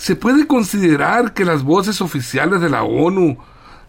¿Se 0.00 0.16
puede 0.16 0.46
considerar 0.46 1.34
que 1.34 1.44
las 1.44 1.62
voces 1.62 2.00
oficiales 2.00 2.62
de 2.62 2.70
la 2.70 2.84
ONU, 2.84 3.36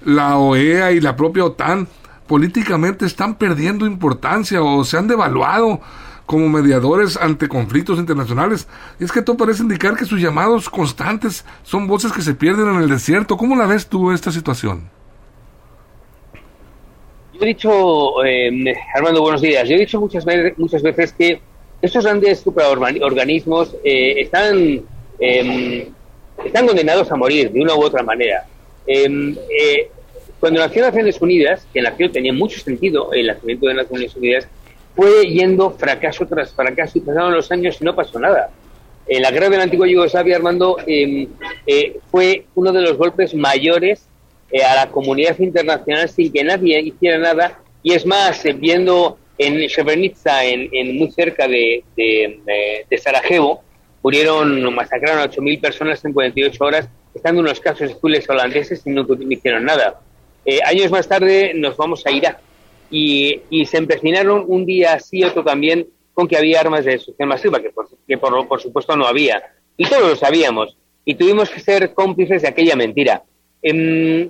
la 0.04 0.38
OEA 0.38 0.92
y 0.92 1.00
la 1.00 1.16
propia 1.16 1.46
OTAN 1.46 1.88
políticamente 2.28 3.06
están 3.06 3.36
perdiendo 3.36 3.86
importancia 3.86 4.62
o 4.62 4.84
se 4.84 4.98
han 4.98 5.08
devaluado 5.08 5.80
como 6.26 6.50
mediadores 6.50 7.16
ante 7.16 7.48
conflictos 7.48 7.98
internacionales? 7.98 8.68
Es 9.00 9.10
que 9.10 9.22
todo 9.22 9.38
parece 9.38 9.64
indicar 9.64 9.96
que 9.96 10.04
sus 10.04 10.20
llamados 10.20 10.70
constantes 10.70 11.46
son 11.64 11.88
voces 11.88 12.12
que 12.12 12.22
se 12.22 12.34
pierden 12.34 12.68
en 12.68 12.82
el 12.82 12.90
desierto. 12.90 13.38
¿Cómo 13.38 13.56
la 13.56 13.66
ves 13.66 13.88
tú 13.88 14.12
esta 14.12 14.34
situación? 14.34 14.90
Yo 17.36 17.40
he 17.40 17.46
dicho, 17.46 18.22
eh, 18.26 18.52
Armando, 18.94 19.22
buenos 19.22 19.42
días. 19.42 19.66
Yo 19.70 19.76
he 19.76 19.80
dicho 19.80 20.02
muchas 20.02 20.26
veces, 20.26 20.58
muchas 20.58 20.82
veces 20.84 21.14
que 21.14 21.42
estos 21.82 22.04
grandes 22.04 22.42
supraorganismos 22.42 23.78
eh, 23.86 24.16
están 24.20 24.82
eh, 25.22 25.90
están 26.46 26.68
condenados 26.68 27.12
a 27.12 27.16
morir 27.16 27.52
de 27.52 27.62
una 27.62 27.76
u 27.76 27.84
otra 27.84 28.04
manera. 28.04 28.46
Em, 28.86 29.36
eh, 29.50 29.90
cuando 30.40 30.60
nació 30.60 30.82
Naciones 30.82 31.22
Unidas, 31.22 31.68
que 31.74 31.82
nació 31.82 32.12
tenía 32.12 32.34
mucho 32.34 32.60
sentido 32.60 33.14
el 33.14 33.28
nacimiento 33.28 33.68
de 33.68 33.76
Naciones 33.76 34.16
Unidas, 34.16 34.48
fue 34.96 35.28
yendo 35.28 35.72
fracaso 35.72 36.26
tras 36.28 36.54
fracaso 36.54 36.98
y 36.98 37.02
pasaron 37.02 37.34
los 37.34 37.52
años 37.52 37.78
y 37.80 37.86
no 37.86 37.96
pasó 37.96 38.20
nada. 38.20 38.50
En 39.08 39.22
la 39.22 39.32
guerra 39.32 39.50
de 39.50 39.58
la 39.58 39.64
antigua 39.64 39.88
Yugoslavia, 39.88 40.36
Armando, 40.36 40.78
em, 40.86 41.28
eh, 41.66 42.00
fue 42.10 42.46
uno 42.56 42.72
de 42.72 42.82
los 42.82 42.98
golpes 42.98 43.34
mayores 43.34 44.08
eh, 44.52 44.64
a 44.64 44.76
la 44.76 44.88
comunidad 44.90 45.38
internacional 45.40 46.10
sin 46.10 46.32
que 46.32 46.44
nadie 46.44 46.80
hiciera 46.82 47.18
nada. 47.18 47.60
Y 47.84 47.94
es 47.94 48.06
más, 48.06 48.44
viendo 48.58 49.18
en 49.38 49.68
Srebrenica, 49.70 50.44
en, 50.44 50.98
muy 50.98 51.10
cerca 51.12 51.48
de, 51.48 51.84
de 51.96 52.98
Sarajevo, 52.98 53.64
murieron, 54.04 54.74
masacraron 54.74 55.20
a 55.20 55.30
8.000 55.30 55.62
personas 55.62 56.04
en 56.06 56.14
48 56.14 56.64
horas, 56.64 56.90
estando 57.14 57.42
unos 57.42 57.60
casos 57.60 57.92
azules 57.92 58.30
holandeses 58.30 58.86
y 58.86 58.90
no, 58.90 59.06
hicieron 59.30 59.66
nada. 59.66 60.00
Eh, 60.46 60.60
años 60.66 60.92
más 60.92 61.08
tarde 61.08 61.54
nos 61.56 61.78
vamos 61.78 62.06
a 62.06 62.12
Irak 62.12 62.40
y, 62.90 63.42
y 63.50 63.66
se 63.66 63.78
empecinaron 63.78 64.44
un 64.48 64.66
día 64.66 64.94
así, 64.94 65.24
otro 65.24 65.44
también, 65.44 65.88
con 66.14 66.28
que 66.28 66.38
había 66.38 66.60
armas 66.60 66.86
de 66.86 66.92
destrucción 66.92 67.30
masiva, 67.30 67.62
que 67.62 67.70
por, 67.70 67.88
que 68.08 68.18
por, 68.18 68.48
por 68.48 68.62
supuesto 68.62 68.96
no 68.96 69.06
había. 69.06 69.42
Y 69.78 69.86
todos 69.86 70.10
lo 70.10 70.16
sabíamos. 70.16 70.78
Y 71.06 71.16
tuvimos 71.16 71.50
que 71.50 71.60
ser 71.60 71.94
cómplices 71.94 72.42
de 72.42 72.48
aquella 72.48 72.76
mentira. 72.76 73.24
Em, 73.62 74.30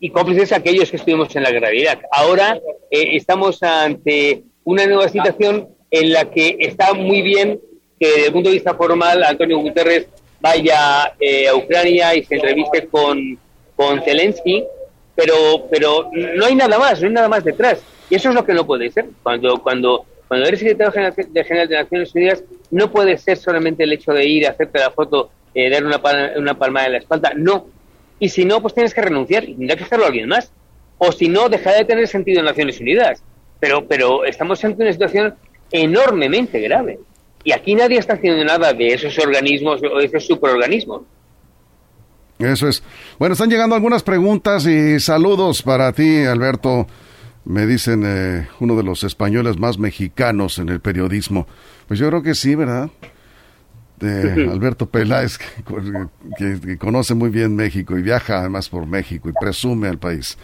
y 0.00 0.10
cómplices 0.10 0.52
aquellos 0.52 0.90
que 0.90 0.96
estuvimos 0.96 1.34
en 1.36 1.42
la 1.42 1.50
guerra 1.50 1.68
de 1.68 1.76
Irak. 1.76 2.02
Ahora 2.10 2.58
eh, 2.90 3.16
estamos 3.16 3.62
ante 3.62 4.42
una 4.64 4.86
nueva 4.86 5.08
situación 5.08 5.68
en 5.90 6.12
la 6.12 6.30
que 6.30 6.56
está 6.58 6.94
muy 6.94 7.20
bien 7.20 7.60
que 8.00 8.06
desde 8.08 8.26
el 8.26 8.32
punto 8.32 8.48
de 8.48 8.54
vista 8.54 8.74
formal 8.74 9.22
Antonio 9.22 9.58
Guterres 9.58 10.08
vaya 10.40 11.12
eh, 11.20 11.46
a 11.46 11.54
Ucrania 11.54 12.14
y 12.16 12.24
se 12.24 12.36
entreviste 12.36 12.86
con, 12.88 13.38
con 13.76 14.02
Zelensky, 14.02 14.64
pero, 15.14 15.68
pero 15.70 16.10
no 16.12 16.46
hay 16.46 16.54
nada 16.54 16.78
más, 16.78 17.00
no 17.00 17.08
hay 17.08 17.14
nada 17.14 17.28
más 17.28 17.44
detrás. 17.44 17.82
Y 18.08 18.14
eso 18.14 18.30
es 18.30 18.34
lo 18.34 18.44
que 18.44 18.54
no 18.54 18.66
puede 18.66 18.90
ser. 18.90 19.04
Cuando, 19.22 19.62
cuando 19.62 20.06
Cuando 20.26 20.46
eres 20.46 20.60
secretario 20.60 20.92
general 20.92 21.68
de 21.68 21.76
Naciones 21.76 22.14
Unidas, 22.14 22.44
no 22.70 22.90
puede 22.90 23.18
ser 23.18 23.36
solamente 23.36 23.82
el 23.82 23.92
hecho 23.92 24.12
de 24.12 24.24
ir, 24.24 24.46
hacerte 24.46 24.78
la 24.78 24.90
foto, 24.92 25.28
eh, 25.54 25.68
dar 25.68 25.84
una, 25.84 26.00
una 26.36 26.54
palmada 26.54 26.86
en 26.86 26.92
la 26.92 26.98
espalda. 26.98 27.32
No. 27.36 27.66
Y 28.18 28.28
si 28.28 28.44
no, 28.44 28.62
pues 28.62 28.72
tienes 28.72 28.94
que 28.94 29.02
renunciar 29.02 29.42
y 29.44 29.54
tendrá 29.54 29.76
que 29.76 29.84
hacerlo 29.84 30.06
alguien 30.06 30.28
más. 30.28 30.52
O 30.98 31.10
si 31.10 31.28
no, 31.28 31.48
deja 31.48 31.72
de 31.72 31.84
tener 31.84 32.06
sentido 32.06 32.40
en 32.40 32.46
Naciones 32.46 32.80
Unidas. 32.80 33.22
Pero, 33.58 33.86
pero 33.86 34.24
estamos 34.24 34.64
ante 34.64 34.82
una 34.82 34.92
situación 34.92 35.34
enormemente 35.72 36.60
grave. 36.60 36.98
Y 37.44 37.52
aquí 37.52 37.74
nadie 37.74 37.98
está 37.98 38.14
haciendo 38.14 38.44
nada 38.44 38.72
de 38.72 38.88
esos 38.88 39.18
organismos 39.18 39.80
o 39.82 39.98
de 39.98 40.04
esos 40.04 40.26
superorganismos. 40.26 41.02
Eso 42.38 42.68
es. 42.68 42.82
Bueno, 43.18 43.34
están 43.34 43.50
llegando 43.50 43.74
algunas 43.74 44.02
preguntas 44.02 44.66
y 44.66 44.98
saludos 44.98 45.62
para 45.62 45.92
ti, 45.92 46.24
Alberto. 46.24 46.86
Me 47.44 47.66
dicen 47.66 48.02
eh, 48.04 48.48
uno 48.60 48.76
de 48.76 48.82
los 48.82 49.04
españoles 49.04 49.58
más 49.58 49.78
mexicanos 49.78 50.58
en 50.58 50.68
el 50.68 50.80
periodismo. 50.80 51.46
Pues 51.88 51.98
yo 51.98 52.08
creo 52.08 52.22
que 52.22 52.34
sí, 52.34 52.54
¿verdad? 52.54 52.90
De 53.98 54.48
Alberto 54.50 54.86
Peláez, 54.88 55.38
que, 56.38 56.78
conoce 56.78 57.14
muy 57.14 57.28
bien 57.28 57.54
México 57.54 57.98
y 57.98 58.02
viaja 58.02 58.38
además 58.38 58.70
por 58.70 58.86
México 58.86 59.28
y 59.28 59.32
presume 59.32 59.88
al 59.88 59.98
país. 59.98 60.38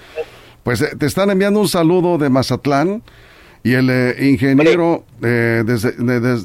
Pues 0.62 0.82
eh, 0.82 0.94
te 0.98 1.06
están 1.06 1.30
enviando 1.30 1.60
un 1.60 1.68
saludo 1.68 2.18
de 2.18 2.28
Mazatlán 2.28 3.02
y 3.66 3.74
el 3.74 3.90
eh, 3.90 4.28
ingeniero 4.30 5.04
desde, 5.20 5.90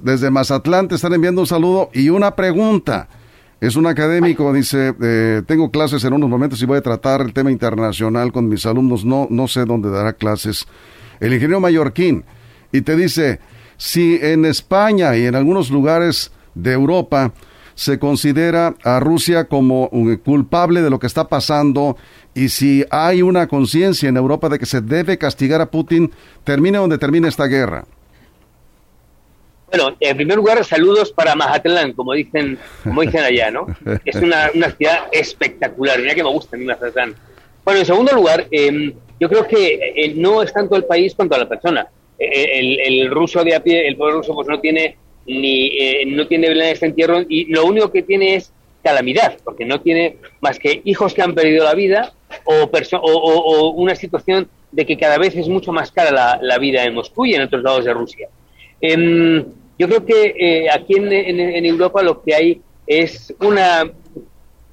desde 0.02 0.32
Mazatlán 0.32 0.88
te 0.88 0.96
están 0.96 1.14
enviando 1.14 1.42
un 1.42 1.46
saludo 1.46 1.92
y 1.94 2.10
una 2.10 2.36
pregunta. 2.36 3.10
Es 3.60 3.76
un 3.76 3.86
académico, 3.86 4.52
dice, 4.52 4.96
eh, 5.00 5.44
tengo 5.46 5.70
clases 5.70 6.04
en 6.04 6.14
unos 6.14 6.28
momentos 6.28 6.60
y 6.64 6.66
voy 6.66 6.80
a 6.80 6.82
tratar 6.82 7.22
el 7.22 7.32
tema 7.32 7.52
internacional 7.52 8.32
con 8.32 8.50
mis 8.50 8.66
alumnos, 8.66 9.06
no, 9.06 9.28
no 9.30 9.48
sé 9.48 9.66
dónde 9.66 9.92
dará 9.92 10.14
clases. 10.14 10.66
El 11.20 11.32
ingeniero 11.32 11.60
mallorquín, 11.60 12.26
y 12.72 12.82
te 12.82 12.96
dice, 12.96 13.40
si 13.78 14.18
en 14.20 14.46
España 14.46 15.16
y 15.16 15.28
en 15.28 15.36
algunos 15.36 15.70
lugares 15.70 16.32
de 16.56 16.74
Europa 16.74 17.34
se 17.76 18.00
considera 18.00 18.74
a 18.84 19.00
Rusia 19.00 19.46
como 19.46 19.90
un 19.90 20.16
culpable 20.18 20.82
de 20.82 20.90
lo 20.90 20.98
que 20.98 21.06
está 21.06 21.28
pasando 21.28 21.98
y 22.34 22.50
si 22.50 22.86
hay 22.90 23.22
una 23.22 23.48
conciencia 23.48 24.10
en 24.10 24.18
Europa 24.18 24.50
de 24.50 24.60
que 24.60 24.66
se 24.66 24.82
debe 24.82 25.18
castigar 25.18 25.62
a 25.62 25.70
Putin, 25.70 26.12
termine 26.44 26.78
donde 26.78 26.98
termine 26.98 27.28
esta 27.28 27.46
guerra. 27.46 27.86
Bueno, 29.72 29.96
en 30.00 30.18
primer 30.18 30.36
lugar, 30.38 30.64
saludos 30.66 31.14
para 31.14 31.34
Mazatlán, 31.34 31.94
como 31.94 32.14
dicen, 32.14 32.58
como 32.84 33.02
dicen 33.04 33.24
allá, 33.24 33.52
¿no? 33.52 33.68
Es 34.04 34.16
una, 34.16 34.50
una 34.54 34.72
ciudad 34.72 35.06
espectacular, 35.12 36.00
mira 36.00 36.14
que 36.14 36.24
me 36.24 36.30
gusta 36.30 36.56
a 36.56 36.60
mí 36.60 36.66
Mazatlán. 36.66 37.16
Bueno, 37.64 37.80
en 37.80 37.86
segundo 37.86 38.14
lugar, 38.14 38.48
em, 38.52 38.94
yo 39.20 39.30
creo 39.30 39.48
que 39.48 39.94
eh, 39.96 40.14
no 40.16 40.42
es 40.42 40.52
tanto 40.52 40.76
el 40.76 40.86
país 40.86 41.14
cuanto 41.16 41.38
la 41.38 41.48
persona. 41.48 41.88
Eh, 42.18 42.26
eh, 42.26 42.78
el, 42.88 43.10
ruso 43.12 43.44
de 43.44 43.56
a 43.56 43.64
pie, 43.64 43.88
el 43.88 43.96
pueblo 43.96 44.18
ruso, 44.18 44.34
pues 44.34 44.48
no 44.48 44.60
tiene 44.60 44.98
ni 45.28 45.72
no 46.08 46.28
tiene 46.28 46.48
en 46.48 46.62
este 46.62 46.88
entierro 46.88 47.22
y 47.30 47.46
lo 47.46 47.66
único 47.66 47.92
que 47.92 48.02
tiene 48.02 48.36
es 48.36 48.52
calamidad, 48.84 49.38
porque 49.44 49.66
no 49.66 49.80
tiene 49.80 50.18
más 50.42 50.58
que 50.58 50.82
hijos 50.84 51.14
que 51.14 51.22
han 51.22 51.36
perdido 51.36 51.64
la 51.64 51.76
vida 51.76 52.14
o, 52.46 52.70
o, 53.02 53.72
una 53.72 53.96
situación 53.96 54.50
de 54.72 54.86
que 54.86 54.98
cada 54.98 55.18
vez 55.18 55.36
es 55.36 55.48
mucho 55.48 55.72
más 55.72 55.92
cara 55.92 56.40
la, 56.42 56.58
vida 56.58 56.84
en 56.84 56.94
Moscú 56.94 57.26
y 57.26 57.34
en 57.34 57.42
otros 57.42 57.64
lados 57.64 57.86
de 57.86 57.94
Rusia. 57.94 58.30
Eh, 58.80 59.46
yo 59.78 59.88
creo 59.88 60.06
que 60.06 60.36
eh, 60.38 60.70
aquí 60.70 60.94
en, 60.96 61.66
Europa 61.66 62.04
lo 62.04 62.22
que 62.22 62.36
hay 62.36 62.62
es 62.86 63.34
una, 63.40 63.92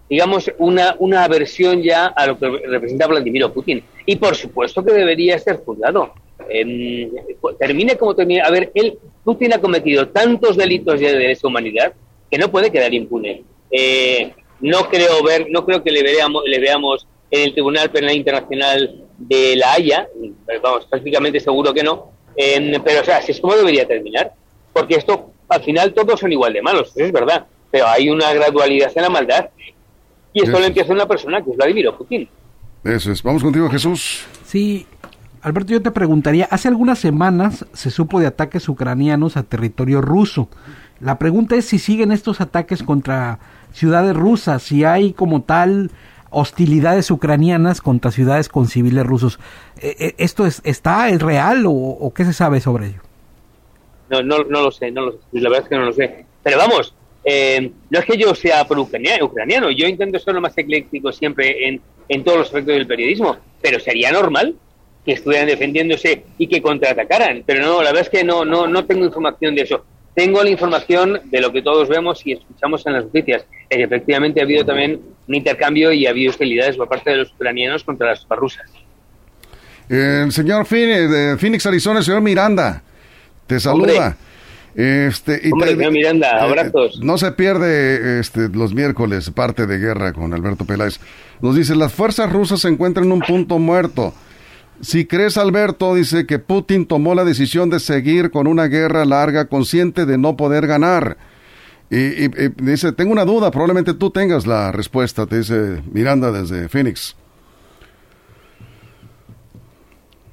digamos, 0.08 0.50
una, 0.58 0.96
una 0.98 1.24
aversión 1.24 1.82
ya 1.82 2.06
a 2.06 2.26
lo 2.26 2.38
que 2.38 2.48
representa 2.66 3.06
Vladimir 3.06 3.46
Putin. 3.48 3.82
Y 4.06 4.16
por 4.16 4.36
supuesto 4.36 4.84
que 4.84 4.92
debería 4.92 5.38
ser 5.38 5.56
juzgado. 5.64 6.12
Em, 6.48 7.10
termine 7.58 7.96
como 7.96 8.14
termine. 8.14 8.42
A 8.42 8.50
ver, 8.50 8.70
él, 8.74 8.98
Putin 9.24 9.54
ha 9.54 9.60
cometido 9.60 10.08
tantos 10.08 10.56
delitos 10.56 11.00
de 11.00 11.12
lesa 11.12 11.48
humanidad 11.48 11.92
que 12.30 12.38
no 12.38 12.50
puede 12.50 12.70
quedar 12.70 12.92
impune. 12.94 13.42
Eh, 13.70 14.32
no 14.60 14.88
creo 14.88 15.22
ver, 15.22 15.46
no 15.50 15.64
creo 15.64 15.82
que 15.82 15.90
le 15.90 16.02
veamos 16.60 17.06
en 17.30 17.42
el 17.42 17.52
Tribunal 17.52 17.90
Penal 17.90 18.14
Internacional 18.14 19.04
de 19.18 19.56
La 19.56 19.72
Haya, 19.72 20.08
vamos, 20.62 20.86
prácticamente 20.86 21.40
seguro 21.40 21.74
que 21.74 21.82
no, 21.82 22.12
em, 22.36 22.80
pero 22.82 23.00
o 23.00 23.04
sea, 23.04 23.20
si 23.20 23.32
es 23.32 23.40
como 23.40 23.56
debería 23.56 23.86
terminar 23.86 24.32
porque 24.72 24.94
esto 24.94 25.32
al 25.48 25.62
final 25.62 25.92
todos 25.92 26.20
son 26.20 26.32
igual 26.32 26.52
de 26.52 26.62
malos, 26.62 26.92
es 26.96 27.10
verdad, 27.10 27.46
pero 27.70 27.86
hay 27.88 28.08
una 28.10 28.32
gradualidad 28.32 28.92
en 28.94 29.02
la 29.02 29.10
maldad 29.10 29.48
y 30.32 30.42
esto 30.42 30.58
lo 30.58 30.64
empieza 30.64 30.92
una 30.92 31.06
persona 31.06 31.42
que 31.42 31.50
es 31.50 31.56
Vladimir 31.56 31.90
Putin. 31.96 32.28
Eso 32.84 33.10
es. 33.10 33.22
Vamos 33.22 33.42
contigo, 33.42 33.68
Jesús. 33.68 34.24
Sí, 34.44 34.86
Alberto, 35.42 35.72
yo 35.72 35.82
te 35.82 35.90
preguntaría, 35.90 36.46
hace 36.50 36.68
algunas 36.68 36.98
semanas 36.98 37.66
se 37.72 37.90
supo 37.90 38.20
de 38.20 38.26
ataques 38.26 38.68
ucranianos 38.68 39.36
a 39.36 39.42
territorio 39.42 40.00
ruso. 40.00 40.48
La 41.00 41.18
pregunta 41.18 41.56
es 41.56 41.64
si 41.64 41.78
siguen 41.78 42.12
estos 42.12 42.40
ataques 42.40 42.82
contra 42.82 43.38
ciudades 43.72 44.14
rusas, 44.14 44.62
si 44.62 44.84
hay 44.84 45.12
como 45.12 45.42
tal 45.42 45.90
hostilidades 46.30 47.10
ucranianas 47.10 47.80
contra 47.80 48.10
ciudades 48.10 48.48
con 48.48 48.66
civiles 48.66 49.06
rusos. 49.06 49.38
Eh, 49.80 49.96
eh, 49.98 50.14
¿Esto 50.18 50.46
es, 50.46 50.60
está, 50.64 51.08
es 51.08 51.20
real 51.20 51.64
o 51.66 52.12
qué 52.14 52.24
se 52.24 52.32
sabe 52.32 52.60
sobre 52.60 52.86
ello? 52.86 53.00
No, 54.10 54.22
no, 54.22 54.38
no 54.44 54.62
lo 54.62 54.70
sé, 54.70 54.90
no 54.90 55.02
lo 55.02 55.12
sé. 55.12 55.18
La 55.32 55.48
verdad 55.48 55.64
es 55.64 55.68
que 55.68 55.76
no 55.76 55.84
lo 55.84 55.92
sé. 55.92 56.24
Pero 56.42 56.58
vamos, 56.58 56.94
eh, 57.24 57.70
no 57.90 57.98
es 57.98 58.04
que 58.04 58.16
yo 58.16 58.34
sea 58.34 58.66
pro 58.66 58.82
ucraniano, 58.82 59.70
yo 59.70 59.86
intento 59.86 60.18
ser 60.18 60.34
lo 60.34 60.40
más 60.40 60.56
ecléctico 60.56 61.12
siempre 61.12 61.68
en, 61.68 61.80
en 62.08 62.24
todos 62.24 62.38
los 62.38 62.46
aspectos 62.46 62.74
del 62.74 62.86
periodismo, 62.86 63.36
pero 63.60 63.78
sería 63.80 64.10
normal 64.12 64.54
que 65.04 65.12
estuvieran 65.12 65.46
defendiéndose 65.46 66.24
y 66.38 66.46
que 66.46 66.62
contraatacaran. 66.62 67.42
Pero 67.44 67.64
no, 67.64 67.82
la 67.82 67.90
verdad 67.90 68.02
es 68.02 68.10
que 68.10 68.24
no, 68.24 68.44
no, 68.44 68.66
no 68.66 68.84
tengo 68.86 69.04
información 69.04 69.54
de 69.54 69.62
eso. 69.62 69.84
Tengo 70.18 70.42
la 70.42 70.50
información 70.50 71.20
de 71.26 71.40
lo 71.40 71.52
que 71.52 71.62
todos 71.62 71.88
vemos 71.88 72.26
y 72.26 72.32
escuchamos 72.32 72.84
en 72.88 72.94
las 72.94 73.04
noticias. 73.04 73.44
que 73.70 73.80
efectivamente 73.80 74.40
ha 74.40 74.42
habido 74.42 74.64
también 74.64 75.00
un 75.28 75.34
intercambio 75.34 75.92
y 75.92 76.06
ha 76.06 76.10
habido 76.10 76.30
hostilidades 76.30 76.76
por 76.76 76.88
parte 76.88 77.10
de 77.10 77.18
los 77.18 77.30
ucranianos 77.30 77.84
contra 77.84 78.08
las 78.08 78.26
rusas. 78.28 78.68
El 79.88 80.32
señor 80.32 80.66
Phoenix, 80.66 81.08
de 81.08 81.36
Phoenix, 81.38 81.64
Arizona, 81.66 82.00
el 82.00 82.04
señor 82.04 82.22
Miranda, 82.22 82.82
te 83.46 83.60
saluda. 83.60 84.16
Este, 84.74 85.40
y 85.44 85.52
Miranda, 85.52 86.30
eh, 86.30 86.40
abrazos. 86.40 86.98
no 87.00 87.16
se 87.16 87.30
pierde 87.30 88.18
este, 88.18 88.48
los 88.48 88.74
miércoles 88.74 89.30
parte 89.30 89.68
de 89.68 89.78
guerra 89.78 90.12
con 90.12 90.34
Alberto 90.34 90.64
Peláez. 90.64 90.98
Nos 91.40 91.54
dice, 91.54 91.76
las 91.76 91.92
fuerzas 91.92 92.32
rusas 92.32 92.60
se 92.62 92.66
encuentran 92.66 93.06
en 93.06 93.12
un 93.12 93.20
punto 93.20 93.60
muerto. 93.60 94.12
Si 94.80 95.06
crees, 95.06 95.36
Alberto, 95.36 95.94
dice 95.94 96.26
que 96.26 96.38
Putin 96.38 96.86
tomó 96.86 97.14
la 97.14 97.24
decisión 97.24 97.68
de 97.68 97.80
seguir 97.80 98.30
con 98.30 98.46
una 98.46 98.66
guerra 98.66 99.04
larga 99.04 99.46
consciente 99.46 100.06
de 100.06 100.18
no 100.18 100.36
poder 100.36 100.66
ganar. 100.66 101.16
Y, 101.90 102.28
dice, 102.62 102.92
tengo 102.92 103.12
una 103.12 103.24
duda, 103.24 103.50
probablemente 103.50 103.94
tú 103.94 104.10
tengas 104.10 104.46
la 104.46 104.70
respuesta, 104.72 105.26
te 105.26 105.38
dice 105.38 105.82
Miranda 105.90 106.30
desde 106.30 106.68
Phoenix. 106.68 107.16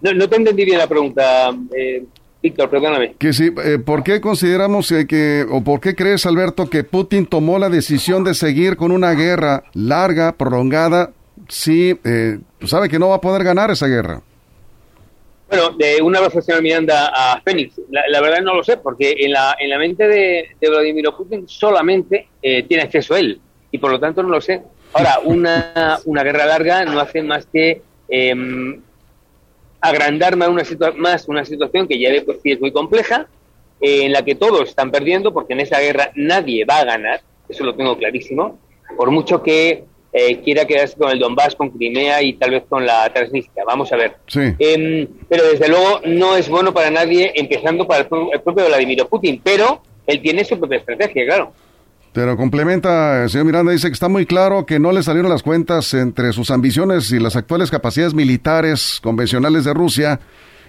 No, 0.02 0.14
no 0.14 0.30
te 0.30 0.36
entendí 0.36 0.66
bien 0.66 0.78
la 0.78 0.88
pregunta. 0.88 1.50
Eh, 1.76 2.06
Víctor, 2.44 2.70
perdóname. 2.70 3.16
Que 3.18 3.34
sí, 3.34 3.52
eh, 3.64 3.80
¿por 3.80 4.04
qué 4.04 4.22
consideramos 4.22 4.94
que, 5.08 5.46
o 5.50 5.64
por 5.64 5.80
qué 5.80 5.96
crees, 5.96 6.28
Alberto, 6.28 6.70
que 6.70 6.84
Putin 6.84 7.26
tomó 7.26 7.58
la 7.58 7.70
decisión 7.70 8.24
de 8.24 8.36
seguir 8.36 8.76
con 8.76 8.92
una 8.92 9.14
guerra 9.14 9.64
larga, 9.74 10.34
prolongada, 10.34 11.12
si 11.48 11.98
eh, 12.04 12.40
sabe 12.64 12.90
que 12.90 13.00
no 13.00 13.10
va 13.10 13.16
a 13.16 13.22
poder 13.22 13.44
ganar 13.44 13.72
esa 13.72 13.88
guerra? 13.88 14.22
Bueno, 15.48 15.72
de 15.78 16.02
una 16.02 16.20
reflexión 16.20 16.62
Miranda 16.64 17.12
a 17.14 17.42
Fénix, 17.42 17.80
la, 17.90 18.20
verdad 18.20 18.42
no 18.42 18.56
lo 18.56 18.64
sé, 18.64 18.78
porque 18.78 19.16
en 19.20 19.32
la, 19.32 19.56
en 19.60 19.70
la 19.70 19.78
mente 19.78 20.08
de, 20.08 20.50
Vladimir 20.60 21.06
Putin 21.16 21.48
solamente 21.48 22.30
eh, 22.42 22.64
tiene 22.64 22.84
acceso 22.84 23.16
él, 23.16 23.40
y 23.70 23.78
por 23.78 23.92
lo 23.92 24.00
tanto 24.00 24.24
no 24.24 24.30
lo 24.30 24.42
sé. 24.42 24.64
Ahora, 24.94 25.20
una, 25.24 26.00
una 26.06 26.24
guerra 26.24 26.46
larga 26.46 26.84
no 26.86 27.00
hace 27.00 27.22
más 27.22 27.46
que 27.46 27.82
em, 28.10 28.82
agrandar 29.82 30.36
más 30.36 30.50
una, 30.50 30.64
más 30.96 31.28
una 31.28 31.46
situación 31.46 31.88
que 31.88 32.00
ya 32.00 32.10
de 32.10 32.24
por 32.24 32.42
sí 32.42 32.52
es 32.52 32.60
muy 32.60 32.72
compleja, 32.72 33.28
eh, 33.82 34.06
en 34.06 34.14
la 34.14 34.26
que 34.26 34.34
todos 34.34 34.70
están 34.70 34.90
perdiendo, 34.90 35.32
porque 35.32 35.54
en 35.54 35.60
esa 35.60 35.80
guerra 35.80 36.12
nadie 36.16 36.66
va 36.66 36.80
a 36.80 36.86
ganar, 36.86 37.22
eso 37.48 37.64
lo 37.64 37.76
tengo 37.76 37.96
clarísimo, 37.98 38.58
por 38.98 39.12
mucho 39.12 39.44
que 39.44 39.84
eh, 40.18 40.40
quiera 40.42 40.66
quedarse 40.66 40.96
con 40.96 41.12
el 41.12 41.20
Donbass, 41.20 41.56
con 41.56 41.72
Crimea 41.72 42.24
y 42.24 42.34
tal 42.36 42.52
vez 42.52 42.64
con 42.70 42.86
la 42.86 43.12
Transnistria. 43.12 43.66
Vamos 43.68 43.92
a 43.92 43.98
ver. 43.98 44.16
Em, 44.34 45.06
pero 45.28 45.44
desde 45.46 45.68
luego 45.68 46.00
no 46.06 46.38
es 46.38 46.48
bueno 46.48 46.74
para 46.74 46.90
nadie, 46.90 47.34
empezando 47.36 47.86
para 47.86 48.08
el 48.32 48.42
propio 48.42 48.66
Vladimir 48.66 49.06
Putin, 49.10 49.42
pero 49.44 49.82
él 50.08 50.22
tiene 50.22 50.46
su 50.46 50.58
propia 50.58 50.78
estrategia, 50.78 51.26
claro. 51.26 51.52
Pero 52.14 52.38
complementa, 52.38 53.24
el 53.24 53.30
señor 53.30 53.48
Miranda 53.48 53.74
dice 53.74 53.88
que 53.88 53.94
está 53.94 54.08
muy 54.08 54.26
claro 54.26 54.66
que 54.66 54.80
no 54.80 54.94
le 54.94 55.04
salieron 55.04 55.30
las 55.30 55.44
cuentas 55.44 55.94
entre 55.94 56.32
sus 56.32 56.50
ambiciones 56.50 57.12
y 57.12 57.20
las 57.20 57.36
actuales 57.36 57.70
capacidades 57.70 58.14
militares 58.14 59.02
convencionales 59.04 59.66
de 59.66 59.74
Rusia. 59.74 60.22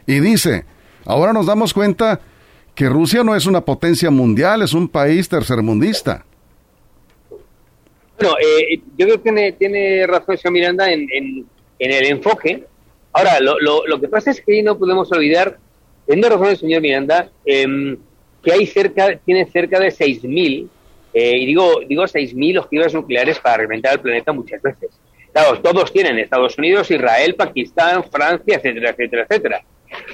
Y 0.09 0.19
dice, 0.19 0.65
ahora 1.05 1.33
nos 1.33 1.47
damos 1.47 1.73
cuenta 1.73 2.21
que 2.75 2.89
Rusia 2.89 3.23
no 3.23 3.37
es 3.37 3.47
una 3.47 3.61
potencia 3.61 4.11
mundial, 4.11 4.63
es 4.63 4.75
un 4.75 4.89
país 4.89 5.29
tercermundista. 5.29 6.25
Bueno, 8.19 8.37
eh, 8.41 8.81
yo 8.97 9.07
creo 9.07 9.17
que 9.17 9.23
tiene, 9.23 9.53
tiene 9.53 10.07
razón 10.07 10.37
señor 10.39 10.53
Miranda 10.53 10.91
en, 10.91 11.07
en, 11.13 11.47
el 11.79 12.07
enfoque. 12.07 12.65
Ahora, 13.13 13.41
lo, 13.41 13.59
lo, 13.87 14.01
que 14.01 14.09
pasa 14.09 14.31
es 14.31 14.41
que 14.41 14.63
no 14.63 14.79
podemos 14.79 15.11
olvidar 15.13 15.59
tiene 16.07 16.29
razón 16.29 16.49
el 16.49 16.57
señor 16.57 16.83
Miranda, 16.83 17.29
em, 17.45 17.97
que 18.43 18.53
hay 18.53 18.67
cerca, 18.67 19.19
tiene 19.25 19.45
cerca 19.47 19.81
de 19.81 19.89
6.000, 19.89 20.69
eh, 21.13 21.37
y 21.37 21.47
digo, 21.47 21.81
digo 21.89 22.05
6.000 22.05 22.59
ojivas 22.59 22.95
nucleares 22.95 23.41
para 23.41 23.57
reventar 23.59 23.95
el 23.95 24.01
planeta 24.01 24.33
muchas 24.33 24.63
veces. 24.63 24.91
Claro, 25.33 25.59
todos 25.61 25.93
tienen, 25.93 26.19
Estados 26.19 26.57
Unidos, 26.57 26.91
Israel, 26.91 27.35
Pakistán, 27.35 28.05
Francia, 28.05 28.57
etcétera, 28.57 28.91
etcétera, 28.91 29.27
etcétera. 29.29 29.65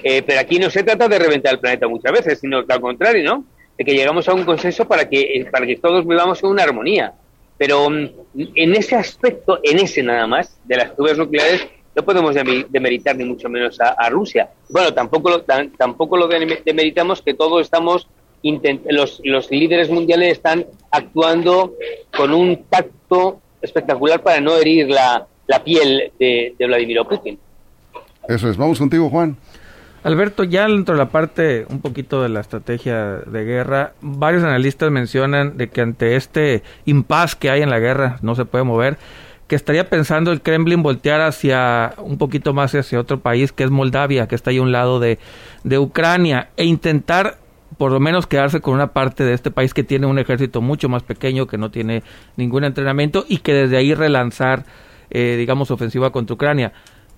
Eh, 0.03 0.23
pero 0.27 0.41
aquí 0.41 0.59
no 0.59 0.71
se 0.71 0.83
trata 0.83 1.09
de 1.09 1.19
reventar 1.19 1.55
el 1.55 1.61
planeta 1.61 1.89
muchas 1.89 2.13
veces, 2.13 2.41
sino 2.41 2.65
al 2.67 2.81
contrario, 2.81 3.23
¿no? 3.25 3.45
De 3.77 3.85
que 3.85 3.95
llegamos 3.95 4.29
a 4.29 4.35
un 4.35 4.45
consenso 4.45 4.87
para 4.87 5.09
que, 5.09 5.21
eh, 5.21 5.45
para 5.51 5.67
que 5.67 5.77
todos 5.77 6.07
vivamos 6.07 6.43
en 6.43 6.51
una 6.51 6.63
armonía. 6.63 7.13
Pero 7.59 7.91
mm, 7.91 8.09
en 8.55 8.75
ese 8.75 8.97
aspecto, 8.97 9.61
en 9.63 9.79
ese 9.79 10.03
nada 10.03 10.27
más, 10.27 10.59
de 10.65 10.77
las 10.77 10.91
ojivas 10.93 11.19
nucleares, 11.19 11.67
no 11.95 12.03
podemos 12.05 12.35
demeritar 12.35 13.17
ni 13.17 13.25
mucho 13.25 13.49
menos 13.49 13.79
a, 13.81 14.09
Rusia. 14.09 14.49
Bueno, 14.71 14.95
tampoco 14.95 15.29
lo, 15.29 15.43
tampoco 15.43 16.17
lo 16.17 16.27
demeritamos 16.27 17.21
que 17.21 17.35
todos 17.35 17.61
estamos, 17.61 18.09
los, 18.89 19.21
los 19.25 19.51
líderes 19.51 19.91
mundiales 19.91 20.33
están 20.33 20.65
actuando 20.91 21.75
con 22.17 22.33
un 22.33 22.65
tacto 22.65 23.41
espectacular 23.61 24.23
para 24.23 24.41
no 24.41 24.57
herir 24.57 24.89
la, 24.89 25.27
la 25.47 25.63
piel 25.63 26.13
de, 26.19 26.55
de 26.59 26.67
Vladimir 26.67 27.01
Putin. 27.09 27.39
Eso 28.27 28.49
es, 28.49 28.57
vamos 28.57 28.79
contigo 28.79 29.11
Juan. 29.11 29.37
Alberto, 30.05 30.43
ya 30.43 30.67
dentro 30.67 30.95
de 30.95 30.99
la 30.99 31.11
parte 31.11 31.65
un 31.69 31.81
poquito 31.81 32.23
de 32.23 32.29
la 32.29 32.41
estrategia 32.41 33.19
de 33.19 33.45
guerra, 33.45 33.93
varios 34.01 34.43
analistas 34.43 34.91
mencionan 34.91 35.57
de 35.57 35.69
que 35.69 35.81
ante 35.81 36.17
este 36.17 36.63
impas 36.87 37.37
que 37.37 37.51
hay 37.51 37.63
en 37.63 37.71
la 37.71 37.79
guerra, 37.79 38.19
no 38.21 38.35
se 38.35 38.45
puede 38.45 38.65
mover, 38.65 38.99
que 39.47 39.55
estaría 39.55 39.89
pensando 39.89 40.33
el 40.33 40.41
Kremlin 40.41 40.83
voltear 40.83 41.21
hacia 41.21 41.95
un 41.99 42.19
poquito 42.19 42.53
más 42.53 42.75
hacia 42.75 42.99
otro 42.99 43.21
país 43.21 43.53
que 43.53 43.63
es 43.63 43.71
Moldavia, 43.71 44.27
que 44.27 44.35
está 44.35 44.51
ahí 44.51 44.59
a 44.59 44.63
un 44.63 44.73
lado 44.73 44.99
de, 44.99 45.21
de 45.63 45.79
Ucrania, 45.79 46.49
e 46.57 46.65
intentar 46.65 47.39
por 47.79 47.93
lo 47.93 48.01
menos 48.01 48.27
quedarse 48.27 48.61
con 48.61 48.75
una 48.75 48.93
parte 48.93 49.25
de 49.25 49.35
este 49.35 49.51
país 49.51 49.73
que 49.73 49.85
tiene 49.85 50.07
un 50.07 50.19
ejército 50.19 50.61
mucho 50.61 50.89
más 50.89 51.05
pequeño, 51.05 51.47
que 51.47 51.59
no 51.59 51.71
tiene 51.71 52.03
ningún 52.37 52.65
entrenamiento 52.65 53.25
y 53.29 53.39
que 53.39 53.55
desde 53.55 53.77
ahí 53.77 53.95
relanzar, 53.95 54.65
eh, 55.11 55.37
digamos, 55.39 55.71
ofensiva 55.71 56.11
contra 56.11 56.35
Ucrania. 56.35 56.73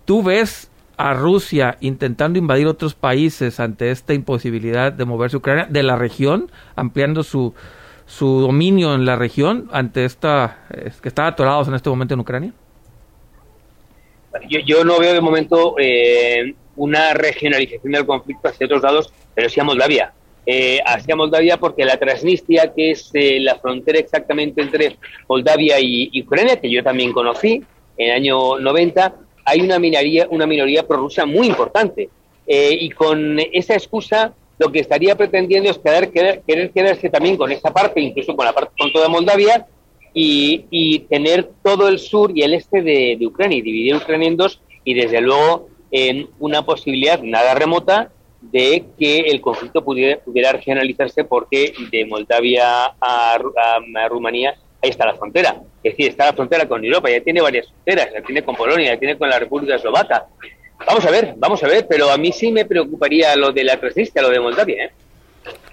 ¿Tú 0.04 0.22
ves 0.22 0.70
a 0.96 1.14
Rusia 1.14 1.76
intentando 1.80 2.38
invadir 2.38 2.66
otros 2.66 2.94
países 2.94 3.60
ante 3.60 3.90
esta 3.90 4.14
imposibilidad 4.14 4.92
de 4.92 5.04
moverse 5.04 5.36
Ucrania 5.36 5.66
de 5.68 5.82
la 5.82 5.96
región, 5.96 6.50
ampliando 6.76 7.22
su, 7.22 7.54
su 8.06 8.40
dominio 8.40 8.94
en 8.94 9.04
la 9.06 9.16
región 9.16 9.68
ante 9.72 10.04
esta 10.04 10.66
que 11.02 11.08
está 11.08 11.26
atorados 11.26 11.68
en 11.68 11.74
este 11.74 11.90
momento 11.90 12.14
en 12.14 12.20
Ucrania? 12.20 12.52
Yo, 14.48 14.60
yo 14.60 14.84
no 14.84 14.98
veo 14.98 15.12
de 15.12 15.20
momento 15.20 15.76
eh, 15.78 16.54
una 16.76 17.14
regionalización 17.14 17.92
del 17.92 18.06
conflicto 18.06 18.48
hacia 18.48 18.66
otros 18.66 18.82
lados, 18.82 19.12
pero 19.34 19.48
sí 19.48 19.60
a 19.60 19.64
Moldavia. 19.64 20.12
Eh, 20.46 20.78
hacia 20.84 21.16
Moldavia 21.16 21.56
porque 21.56 21.84
la 21.84 21.96
Transnistria, 21.96 22.72
que 22.74 22.90
es 22.90 23.10
eh, 23.14 23.38
la 23.40 23.56
frontera 23.56 23.98
exactamente 23.98 24.60
entre 24.60 24.98
Moldavia 25.26 25.76
y, 25.80 26.10
Ucrania, 26.20 26.60
que 26.60 26.70
yo 26.70 26.82
también 26.82 27.12
conocí 27.12 27.62
en 27.96 28.10
el 28.10 28.12
año 28.12 28.58
90, 28.58 29.14
hay 29.44 29.60
una 29.60 29.78
minoría, 29.78 30.26
una 30.30 30.46
minoría 30.46 30.86
prorrusa 30.86 31.26
muy 31.26 31.46
importante. 31.46 32.08
y 32.46 32.90
con 32.90 33.38
esa 33.52 33.74
excusa 33.74 34.34
lo 34.58 34.70
que 34.70 34.80
estaría 34.80 35.16
pretendiendo 35.16 35.70
es 35.70 35.78
querer, 35.78 36.10
querer, 36.10 36.70
quedarse 36.70 37.10
también 37.10 37.36
con 37.36 37.50
esa 37.50 37.72
parte, 37.72 38.00
incluso 38.00 38.36
con 38.36 38.46
la 38.46 38.52
parte 38.52 38.72
con 38.78 38.92
toda 38.92 39.08
Moldavia, 39.08 39.66
y, 40.16 41.00
tener 41.10 41.50
todo 41.62 41.88
el 41.88 41.98
sur 41.98 42.30
y 42.34 42.42
el 42.42 42.54
este 42.54 42.82
de, 42.82 43.18
Ucrania, 43.26 43.58
y 43.58 43.62
dividir 43.62 43.96
Ucrania 43.96 44.28
en 44.28 44.36
dos, 44.36 44.60
y 44.84 44.94
desde 44.94 45.20
luego 45.20 45.68
en 45.90 46.28
una 46.38 46.64
posibilidad 46.64 47.20
nada 47.22 47.54
remota 47.54 48.12
de 48.40 48.84
que 48.98 49.20
el 49.20 49.40
conflicto 49.40 49.82
pudiera, 49.84 50.20
pudiera 50.20 50.52
regionalizarse 50.52 51.24
porque 51.24 51.72
de 51.90 52.04
Moldavia 52.04 52.94
a, 53.00 53.34
a, 53.34 54.08
Rumanía 54.08 54.54
ahí 54.82 54.90
está 54.90 55.06
la 55.06 55.14
frontera. 55.14 55.62
Es 55.84 55.92
decir, 55.92 56.10
está 56.10 56.26
la 56.26 56.32
frontera 56.32 56.66
con 56.66 56.82
Europa, 56.82 57.10
ya 57.10 57.20
tiene 57.20 57.42
varias 57.42 57.68
fronteras, 57.68 58.08
ya 58.12 58.22
tiene 58.22 58.42
con 58.42 58.56
Polonia, 58.56 58.94
ya 58.94 58.98
tiene 58.98 59.18
con 59.18 59.28
la 59.28 59.38
República 59.38 59.76
Eslovaca. 59.76 60.24
Vamos 60.86 61.04
a 61.04 61.10
ver, 61.10 61.34
vamos 61.36 61.62
a 61.62 61.68
ver, 61.68 61.86
pero 61.88 62.10
a 62.10 62.16
mí 62.16 62.32
sí 62.32 62.50
me 62.50 62.64
preocuparía 62.64 63.36
lo 63.36 63.52
de 63.52 63.64
la 63.64 63.78
Transnistria, 63.78 64.22
lo 64.22 64.30
de 64.30 64.40
Moldavia. 64.40 64.84
¿eh? 64.86 64.92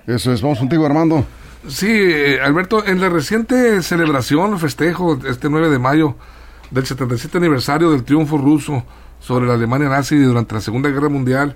Eso 0.07 0.33
es, 0.33 0.41
vamos 0.41 0.59
contigo, 0.59 0.85
Armando. 0.85 1.25
Sí, 1.67 2.13
Alberto, 2.43 2.85
en 2.85 2.99
la 2.99 3.07
reciente 3.07 3.81
celebración, 3.83 4.59
festejo, 4.59 5.17
este 5.25 5.49
9 5.49 5.69
de 5.69 5.79
mayo, 5.79 6.15
del 6.71 6.85
77 6.85 7.37
aniversario 7.37 7.91
del 7.91 8.03
triunfo 8.03 8.37
ruso 8.37 8.83
sobre 9.21 9.45
la 9.45 9.53
Alemania 9.53 9.87
nazi 9.87 10.17
durante 10.17 10.55
la 10.55 10.61
Segunda 10.61 10.89
Guerra 10.89 11.09
Mundial, 11.09 11.55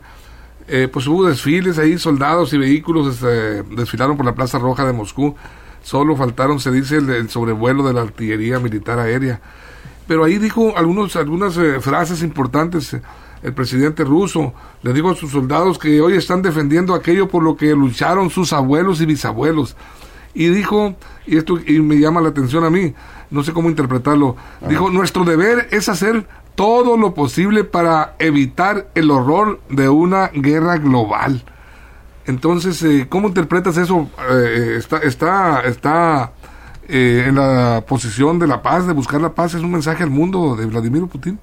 eh, 0.68 0.88
pues 0.92 1.08
hubo 1.08 1.28
desfiles 1.28 1.78
ahí, 1.78 1.98
soldados 1.98 2.54
y 2.54 2.58
vehículos 2.58 3.16
este, 3.16 3.64
desfilaron 3.76 4.18
por 4.18 4.26
la 4.26 4.34
Plaza 4.34 4.58
Roja 4.60 4.86
de 4.86 4.94
Moscú. 4.94 5.36
Solo 5.86 6.16
faltaron, 6.16 6.60
se 6.60 6.72
dice, 6.72 6.98
el, 6.98 7.30
sobrevuelo 7.30 7.84
de 7.84 7.94
la 7.94 8.02
artillería 8.02 8.60
militar 8.60 8.98
aérea. 8.98 9.40
Pero 10.08 10.24
ahí 10.24 10.40
dijo 10.40 10.76
algunos, 10.76 11.16
algunas 11.16 11.54
frases 11.80 12.24
importantes 12.24 12.98
el 13.44 13.54
presidente 13.54 14.04
ruso. 14.04 14.52
Le 14.82 14.94
digo 14.94 15.12
a 15.12 15.16
sus 15.16 15.30
soldados 15.30 15.78
que 15.78 16.02
hoy 16.02 16.16
están 16.16 16.42
defendiendo 16.42 16.96
aquello 16.96 17.28
por 17.28 17.44
lo 17.44 17.56
que 17.56 17.76
lucharon 17.76 18.32
sus 18.32 18.52
abuelos 18.52 19.00
y 19.00 19.06
bisabuelos. 19.06 19.76
Y 20.34 20.48
dijo, 20.48 20.96
y 21.28 21.38
esto 21.38 21.60
y 21.64 21.80
me 21.82 22.00
llama 22.00 22.20
la 22.20 22.30
atención 22.30 22.64
a 22.64 22.72
mí, 22.72 22.96
no 23.30 23.44
sé 23.44 23.54
cómo 23.54 23.70
interpretarlo, 23.70 24.36
dijo, 24.68 24.90
nuestro 24.90 25.24
deber 25.24 25.68
es 25.72 25.88
hacer 25.88 26.28
todo 26.56 26.98
lo 26.98 27.14
posible 27.14 27.64
para 27.64 28.16
evitar 28.18 28.90
el 28.96 29.12
horror 29.12 29.62
de 29.70 29.90
una 29.90 30.32
guerra 30.34 30.78
global. 30.78 31.44
Entonces, 32.28 32.82
eh, 32.84 33.08
¿cómo 33.08 33.28
interpretas 33.28 33.78
eso? 33.78 34.10
Eh, 34.32 34.76
está 34.78 34.98
está, 35.00 35.62
está 35.66 36.32
eh, 36.90 37.26
en 37.28 37.36
la 37.36 37.84
posición 37.88 38.40
de 38.40 38.48
la 38.48 38.62
paz, 38.62 38.88
de 38.88 38.94
buscar 38.94 39.22
la 39.22 39.34
paz. 39.34 39.54
¿Es 39.54 39.62
un 39.62 39.72
mensaje 39.72 40.04
al 40.04 40.10
mundo 40.10 40.56
de 40.56 40.66
Vladimir 40.66 41.08
Putin? 41.08 41.40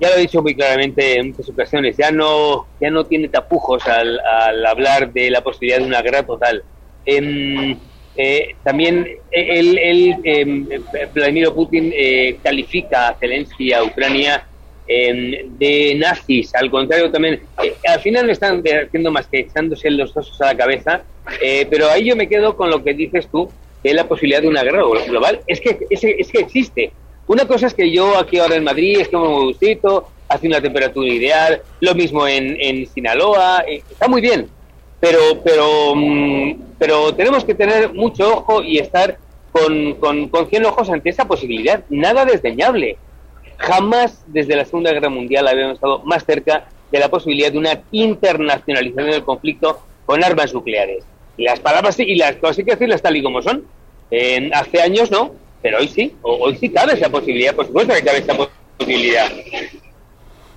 ya 0.00 0.08
lo 0.08 0.16
he 0.16 0.20
dicho 0.20 0.42
muy 0.42 0.54
claramente 0.54 1.18
en 1.18 1.28
muchas 1.28 1.48
ocasiones, 1.50 1.96
ya 1.96 2.10
no, 2.10 2.66
ya 2.80 2.90
no 2.90 3.04
tiene 3.04 3.28
tapujos 3.28 3.86
al, 3.86 4.18
al 4.18 4.64
hablar 4.64 5.12
de 5.12 5.30
la 5.30 5.42
posibilidad 5.42 5.78
de 5.78 5.84
una 5.84 6.00
guerra 6.00 6.22
total. 6.22 6.64
Em, 7.04 7.78
eh, 8.16 8.54
también 8.64 9.06
él, 9.30 9.78
él 9.78 10.16
em, 10.24 10.66
Vladimir 11.14 11.50
Putin 11.52 11.92
eh, 11.94 12.38
califica 12.42 13.08
a 13.08 13.14
Zelensky, 13.14 13.74
a 13.74 13.84
Ucrania, 13.84 14.46
em, 14.90 15.56
de 15.58 15.94
nazis. 15.94 16.54
Al 16.54 16.70
contrario, 16.70 17.10
también, 17.10 17.40
eh, 17.62 17.74
al 17.86 18.00
final 18.00 18.26
no 18.26 18.32
están 18.32 18.62
haciendo 18.62 19.10
más 19.10 19.26
que 19.28 19.40
echándose 19.40 19.90
los 19.90 20.16
osos 20.16 20.40
a 20.40 20.46
la 20.46 20.56
cabeza, 20.56 21.02
pero 21.70 21.88
ahí 21.88 22.06
yo 22.06 22.16
me 22.16 22.28
quedo 22.28 22.56
con 22.56 22.70
lo 22.70 22.82
que 22.82 22.92
dices 22.92 23.28
tú, 23.30 23.48
que 23.82 23.90
es 23.90 23.94
la 23.94 24.08
posibilidad 24.08 24.42
de 24.42 24.48
una 24.48 24.62
guerra 24.62 24.82
global. 25.06 25.40
Es 25.46 25.60
que, 25.60 25.78
es, 25.88 26.02
es 26.02 26.28
que 26.30 26.40
existe. 26.40 26.92
Una 27.26 27.46
cosa 27.46 27.68
es 27.68 27.74
que 27.74 27.90
yo 27.90 28.18
aquí 28.18 28.38
ahora 28.38 28.56
en 28.56 28.64
Madrid 28.64 28.98
estamos 28.98 29.30
muy 29.30 29.44
gustito, 29.44 30.08
hace 30.28 30.46
una 30.46 30.60
temperatura 30.60 31.08
ideal, 31.08 31.62
lo 31.80 31.94
mismo 31.94 32.26
en, 32.26 32.56
en 32.60 32.86
Sinaloa, 32.86 33.64
eh, 33.68 33.82
está 33.90 34.08
muy 34.08 34.20
bien, 34.20 34.48
pero, 35.00 35.40
pero, 35.44 35.94
mm, 35.94 36.54
pero 36.78 37.14
tenemos 37.14 37.44
que 37.44 37.54
tener 37.54 37.92
mucho 37.92 38.38
ojo 38.38 38.62
y 38.62 38.78
estar 38.78 39.18
con, 39.52 39.94
con, 39.94 40.28
con 40.28 40.48
100 40.48 40.64
ojos 40.66 40.90
ante 40.90 41.10
esa 41.10 41.26
posibilidad, 41.26 41.84
nada 41.88 42.24
desdeñable. 42.24 42.96
Jamás 43.60 44.24
desde 44.26 44.56
la 44.56 44.64
Segunda 44.64 44.92
Guerra 44.92 45.10
Mundial 45.10 45.46
habíamos 45.46 45.74
estado 45.74 46.00
más 46.04 46.24
cerca 46.24 46.68
de 46.90 46.98
la 46.98 47.08
posibilidad 47.08 47.52
de 47.52 47.58
una 47.58 47.82
internacionalización 47.92 49.10
del 49.10 49.24
conflicto 49.24 49.80
con 50.06 50.24
armas 50.24 50.52
nucleares. 50.54 51.04
Y 51.36 51.44
las 51.44 51.60
palabras 51.60 51.98
y 52.00 52.14
las 52.16 52.36
cosas 52.36 52.58
hay 52.58 52.64
que 52.64 52.72
decirlas 52.72 53.02
tal 53.02 53.16
y 53.16 53.22
como 53.22 53.42
son. 53.42 53.64
hace 54.52 54.80
años 54.80 55.10
no, 55.10 55.34
pero 55.62 55.78
hoy 55.78 55.88
sí, 55.88 56.14
hoy 56.22 56.56
sí 56.56 56.70
cabe 56.70 56.94
esa 56.94 57.10
posibilidad, 57.10 57.54
por 57.54 57.66
supuesto 57.66 57.94
que 57.94 58.02
cabe 58.02 58.18
esa 58.18 58.34
posibilidad. 58.78 59.30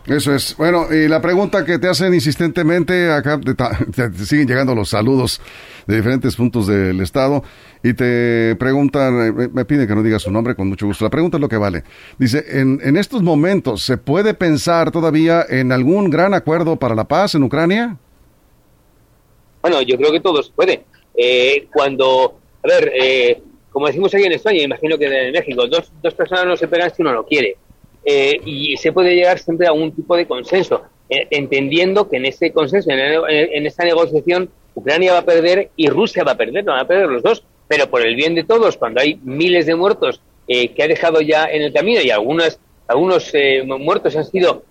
Eso 0.05 0.35
es. 0.35 0.55
Bueno, 0.57 0.87
y 0.93 1.07
la 1.07 1.21
pregunta 1.21 1.63
que 1.63 1.79
te 1.79 1.87
hacen 1.87 2.13
insistentemente, 2.13 3.11
acá 3.11 3.39
te, 3.95 4.11
siguen 4.25 4.47
llegando 4.47 4.75
los 4.75 4.89
saludos 4.89 5.39
de 5.87 5.95
diferentes 5.95 6.35
puntos 6.35 6.67
del 6.67 6.99
estado 7.01 7.43
y 7.83 7.93
te 7.93 8.55
preguntan, 8.57 9.27
eh, 9.27 9.49
me 9.51 9.65
piden 9.65 9.87
que 9.87 9.95
no 9.95 10.03
diga 10.03 10.19
su 10.19 10.31
nombre 10.31 10.55
con 10.55 10.67
mucho 10.67 10.85
gusto. 10.85 11.05
La 11.05 11.11
pregunta 11.11 11.37
es 11.37 11.41
lo 11.41 11.49
que 11.49 11.57
vale. 11.57 11.83
Dice, 12.17 12.43
en, 12.49 12.79
en 12.83 12.97
estos 12.97 13.21
momentos, 13.21 13.83
¿se 13.83 13.97
puede 13.97 14.33
pensar 14.33 14.91
todavía 14.91 15.45
en 15.47 15.71
algún 15.71 16.09
gran 16.09 16.33
acuerdo 16.33 16.75
para 16.75 16.95
la 16.95 17.05
paz 17.05 17.35
en 17.35 17.43
Ucrania? 17.43 17.97
Bueno, 19.61 19.81
yo 19.81 19.95
creo 19.97 20.11
que 20.11 20.19
todo 20.19 20.43
se 20.43 20.51
puede. 20.51 20.83
Eh, 21.15 21.67
cuando, 21.73 22.37
a 22.63 22.67
ver, 22.67 22.91
eh, 22.93 23.41
como 23.71 23.87
decimos 23.87 24.13
aquí 24.13 24.25
en 24.25 24.33
España, 24.33 24.61
imagino 24.61 24.97
que 24.97 25.05
en 25.05 25.31
México, 25.31 25.65
dos, 25.67 25.91
dos 26.01 26.13
personas 26.13 26.45
no 26.45 26.57
se 26.57 26.67
pegan 26.67 26.93
si 26.93 27.01
uno 27.01 27.13
no 27.13 27.25
quiere. 27.25 27.55
Eh, 28.05 28.39
y 28.45 28.75
se 28.77 28.91
puede 28.91 29.15
llegar 29.15 29.39
siempre 29.39 29.67
a 29.67 29.73
un 29.73 29.91
tipo 29.93 30.17
de 30.17 30.27
consenso, 30.27 30.83
eh, 31.09 31.27
entendiendo 31.31 32.09
que 32.09 32.17
en 32.17 32.25
ese 32.25 32.51
consenso, 32.51 32.89
en, 32.91 33.65
esa 33.65 33.83
negociación, 33.85 34.49
Ucrania 34.75 35.13
va 35.13 35.19
a 35.19 35.25
perder 35.25 35.69
y 35.75 35.87
Rusia 35.87 36.23
va 36.23 36.33
a 36.33 36.37
perder, 36.37 36.63
van 36.65 36.79
a 36.79 36.87
perder 36.87 37.07
los 37.07 37.23
dos, 37.23 37.43
pero 37.67 37.89
por 37.89 38.05
el 38.05 38.15
bien 38.15 38.35
de 38.35 38.43
todos, 38.43 38.75
cuando 38.75 39.01
hay 39.01 39.19
miles 39.23 39.65
de 39.65 39.75
muertos 39.75 40.19
eh, 40.47 40.69
que 40.69 40.83
ha 40.83 40.87
dejado 40.87 41.21
ya 41.21 41.45
en 41.45 41.61
el 41.61 41.71
camino 41.71 42.01
y 42.01 42.09
algunos, 42.09 42.59
algunos 42.87 43.31
muertos 43.79 44.15
han 44.15 44.25
sido 44.25 44.63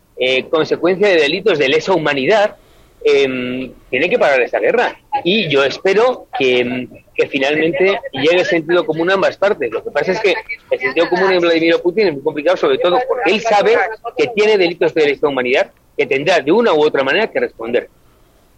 consecuencia 0.51 1.09
de 1.09 1.17
delitos 1.17 1.59
de 1.59 1.69
lesa 1.69 1.95
humanidad, 1.95 2.57
eh, 3.05 3.71
tiene 3.91 4.09
que 4.09 4.19
parar 4.19 4.41
esa 4.41 4.59
guerra. 4.59 4.97
Y 5.25 5.49
yo 5.49 5.65
espero 5.65 6.27
que, 6.39 6.89
que, 7.15 7.27
finalmente 7.27 7.99
llegue 8.13 8.41
el 8.41 8.47
sentido 8.47 8.87
común 8.87 9.11
a 9.11 9.15
ambas 9.15 9.37
partes. 9.37 9.71
Lo 9.71 9.83
que 9.83 9.91
pasa 9.91 10.13
es 10.13 10.21
que 10.21 10.35
el 10.71 10.79
sentido 10.79 11.09
común 11.09 11.33
en 11.33 11.41
Vladimir 11.41 11.77
Putin 11.83 12.09
es 12.09 12.15
muy 12.15 12.23
complicado, 12.23 12.57
sobre 12.57 12.79
todo 12.79 12.99
porque 13.09 13.33
él 13.33 13.41
sabe 13.41 13.77
que 14.17 14.29
tiene 14.29 14.59
delitos 14.59 14.95
de 14.95 15.07
lesa 15.07 15.29
humanidad 15.29 15.71
que 15.97 16.07
tendrá 16.07 16.41
de 16.41 16.53
una 16.53 16.73
u 16.73 16.83
otra 16.83 17.05
manera 17.05 17.31
que 17.31 17.41
responder. 17.41 17.89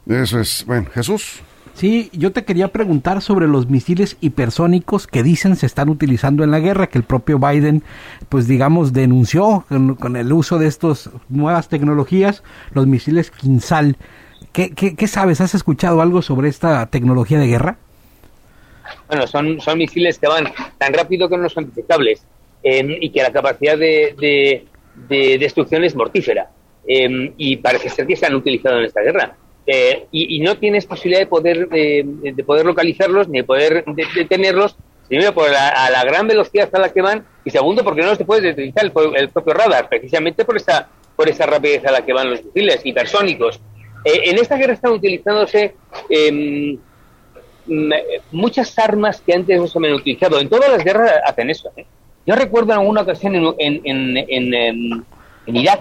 Eso 0.07 0.41
es, 0.41 0.65
bueno, 0.67 0.89
Jesús. 0.93 1.43
Sí, 1.75 2.09
yo 2.13 2.31
te 2.31 2.45
quería 2.45 2.69
preguntar 2.69 3.21
sobre 3.21 3.49
los 3.49 3.69
misiles 3.69 4.17
hipersónicos 4.21 5.09
que 5.09 5.25
dicen 5.25 5.57
se 5.57 5.67
están 5.67 5.89
utilizando 5.89 6.45
en 6.45 6.53
la 6.53 6.61
guerra, 6.61 6.87
que 6.87 6.99
el 6.99 7.05
propio 7.05 7.41
Biden, 7.41 7.83
pues 8.29 8.47
digamos, 8.47 8.93
denunció 8.93 9.65
con, 9.69 10.17
el 10.17 10.33
uso 10.33 10.59
de 10.59 10.69
estas 10.69 11.11
nuevas 11.29 11.69
tecnologías, 11.69 12.45
los 12.73 12.87
misiles 12.87 13.33
Kinsal. 13.33 13.97
¿Qué, 14.55 15.09
sabes? 15.09 15.41
¿Has 15.41 15.57
escuchado 15.57 16.01
algo 16.01 16.23
sobre 16.23 16.49
esta 16.49 16.87
tecnología 16.87 17.41
de 17.41 17.49
guerra? 17.49 17.77
Bueno, 19.09 19.27
son, 19.27 19.61
son 19.61 19.79
misiles 19.79 20.17
que 20.21 20.29
van 20.29 20.47
tan 20.79 20.93
rápido 20.95 21.29
que 21.29 21.37
no 21.37 21.49
son 21.49 21.67
detectables 21.67 22.25
eh, 22.63 22.99
y 23.01 23.11
que 23.11 23.21
la 23.21 23.33
capacidad 23.33 23.77
de, 23.77 24.65
de, 25.09 25.39
destrucción 25.39 25.83
es 25.83 25.97
mortífera. 25.97 26.51
Eh, 26.87 27.33
y 27.37 27.57
parece 27.57 27.89
ser 27.89 28.07
que 28.07 28.15
se 28.15 28.27
han 28.27 28.35
utilizado 28.37 28.79
en 28.79 28.85
esta 28.85 29.01
guerra. 29.01 29.35
Eh, 29.67 30.07
y, 30.13 30.39
no 30.39 30.57
tienes 30.57 30.87
posibilidad 30.87 31.23
de 31.23 31.27
poder, 31.27 31.69
de 31.69 32.45
poder 32.47 32.65
localizarlos 32.65 33.29
ni 33.29 33.39
de 33.39 33.45
poder 33.45 33.85
detenerlos, 34.15 34.77
primero 35.09 35.35
por 35.35 35.51
la, 35.51 35.71
a 35.71 35.91
la 35.91 36.05
gran 36.05 36.29
velocidad 36.29 36.69
a 36.73 36.79
la 36.79 36.93
que 36.93 37.03
van 37.03 37.27
y 37.45 37.51
segundo 37.51 37.83
porque 37.83 38.03
no 38.03 38.15
se 38.15 38.25
puede 38.25 38.53
utilizar 38.53 38.85
el, 38.85 39.29
propio 39.31 39.53
radar, 39.53 39.89
precisamente 39.89 40.45
por 40.45 40.59
esa, 40.59 40.89
por 41.17 41.29
esa 41.29 41.45
rapidez 41.47 41.85
a 41.87 41.91
la 41.91 42.05
que 42.05 42.13
van 42.13 42.31
los 42.31 42.45
misiles 42.45 42.81
hipersónicos. 42.85 43.61
Eh, 44.05 44.31
en 44.31 44.39
esta 44.39 44.57
guerra 44.57 44.75
están 44.75 44.93
utilizándose 44.93 45.75
em, 46.09 46.79
muchas 48.31 48.79
armas 48.79 49.21
que 49.21 49.35
antes 49.35 49.59
no 49.59 49.67
se 49.67 49.79
habían 49.79 49.95
utilizado. 49.95 50.39
En 50.39 50.49
todas 50.49 50.71
las 50.71 50.85
guerras 50.85 51.13
hacen 51.27 51.51
eso. 51.51 51.71
¿eh? 51.77 51.87
Yo 52.27 52.35
recuerdo 52.35 52.73
en 52.73 52.81
alguna 52.81 53.03
ocasión 53.03 53.35
en, 53.35 53.55
en, 53.59 54.17
en, 54.17 55.05
en 55.47 55.57
Irak 55.57 55.81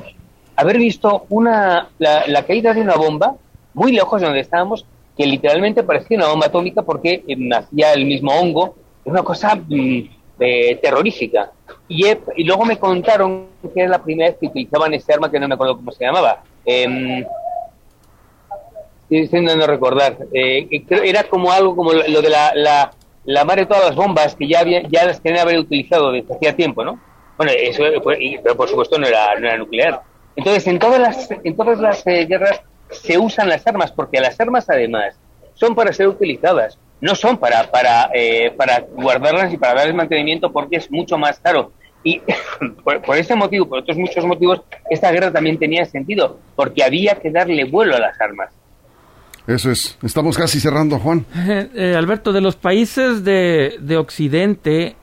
haber 0.56 0.78
visto 0.78 1.26
una, 1.30 1.90
la, 2.00 2.28
la 2.28 2.46
caída 2.46 2.74
de 2.74 2.82
una 2.82 2.96
bomba 2.96 3.36
muy 3.74 3.92
lejos 3.92 4.22
de 4.22 4.28
donde 4.28 4.42
estábamos, 4.42 4.86
que 5.18 5.26
literalmente 5.26 5.84
parecía 5.84 6.18
una 6.18 6.28
bomba 6.28 6.48
atómica 6.48 6.82
porque 6.84 7.24
nacía 7.38 7.92
eh, 7.92 7.96
el 7.96 8.06
mismo 8.06 8.32
hongo, 8.32 8.76
es 9.04 9.12
una 9.12 9.24
cosa 9.24 9.56
mm, 9.56 10.00
eh, 10.40 10.76
terrorífica. 10.82 11.52
Y, 11.88 12.06
y, 12.36 12.44
luego 12.44 12.66
me 12.66 12.78
contaron 12.78 13.48
que 13.74 13.82
era 13.82 13.90
la 13.90 14.04
primera 14.04 14.30
vez 14.30 14.38
que 14.40 14.48
utilizaban 14.48 14.94
ese 14.94 15.14
arma 15.14 15.30
que 15.30 15.40
no 15.40 15.48
me 15.48 15.56
acuerdo 15.56 15.78
cómo 15.78 15.92
se 15.92 16.06
llamaba. 16.06 16.44
Eh, 16.66 17.26
estoy 19.22 19.40
intentando 19.40 19.68
recordar. 19.68 20.18
Eh, 20.34 20.68
era 21.04 21.24
como 21.24 21.52
algo 21.52 21.76
como 21.76 21.94
lo 21.94 22.22
de 22.22 22.30
la, 22.30 22.52
la, 22.56 22.92
la 23.26 23.46
madre 23.46 23.62
de 23.62 23.68
todas 23.68 23.86
las 23.86 23.96
bombas 23.96 24.36
que 24.36 24.48
ya, 24.48 24.60
había, 24.60 24.82
ya 24.84 25.06
las 25.06 25.22
tenían 25.22 25.42
haber 25.42 25.60
utilizado 25.60 26.12
desde 26.12 26.34
hacía 26.34 26.56
tiempo, 26.56 26.84
¿no? 26.84 27.00
Bueno, 27.38 27.52
eso, 27.56 27.84
pero 28.44 28.56
por 28.56 28.70
supuesto 28.70 28.98
no 28.98 29.08
era, 29.08 29.40
no 29.40 29.48
era 29.48 29.58
nuclear. 29.58 30.02
Entonces, 30.36 30.66
en 30.68 30.80
todas 30.80 31.00
las, 31.00 31.30
en 31.32 31.56
todas 31.56 31.80
las 31.80 32.04
guerras 32.06 32.62
se 32.90 33.18
usan 33.18 33.50
las 33.50 33.66
armas, 33.66 33.92
porque 33.92 34.20
las 34.20 34.40
armas 34.40 34.70
además 34.70 35.16
son 35.54 35.76
para 35.76 35.94
ser 35.94 36.08
utilizadas, 36.08 36.78
no 37.02 37.16
son 37.16 37.38
para, 37.38 37.70
para, 37.70 38.10
eh, 38.14 38.52
para 38.56 38.80
guardarlas 38.80 39.54
y 39.54 39.58
para 39.58 39.76
darles 39.76 39.96
mantenimiento 39.96 40.52
porque 40.52 40.78
es 40.78 40.92
mucho 40.92 41.18
más 41.18 41.40
caro. 41.40 41.72
Y 42.04 42.22
por, 42.84 43.18
ese 43.18 43.36
motivo, 43.36 43.68
por 43.68 43.80
otros 43.80 43.98
muchos 43.98 44.26
motivos, 44.26 44.62
esta 44.90 45.12
guerra 45.12 45.32
también 45.32 45.58
tenía 45.58 45.86
sentido, 45.86 46.40
porque 46.56 46.84
había 46.84 47.16
que 47.16 47.32
darle 47.32 47.66
vuelo 47.66 47.96
a 47.96 48.00
las 48.00 48.20
armas. 48.20 48.54
Eso 49.48 49.72
es. 49.72 49.98
Estamos 50.04 50.38
casi 50.38 50.60
cerrando, 50.60 51.00
Juan. 51.00 51.26
Eh, 51.76 51.96
Alberto, 51.98 52.32
de 52.32 52.42
los 52.42 52.56
países 52.56 53.24
de, 53.24 53.76
de 53.80 53.98
Occidente, 53.98 54.96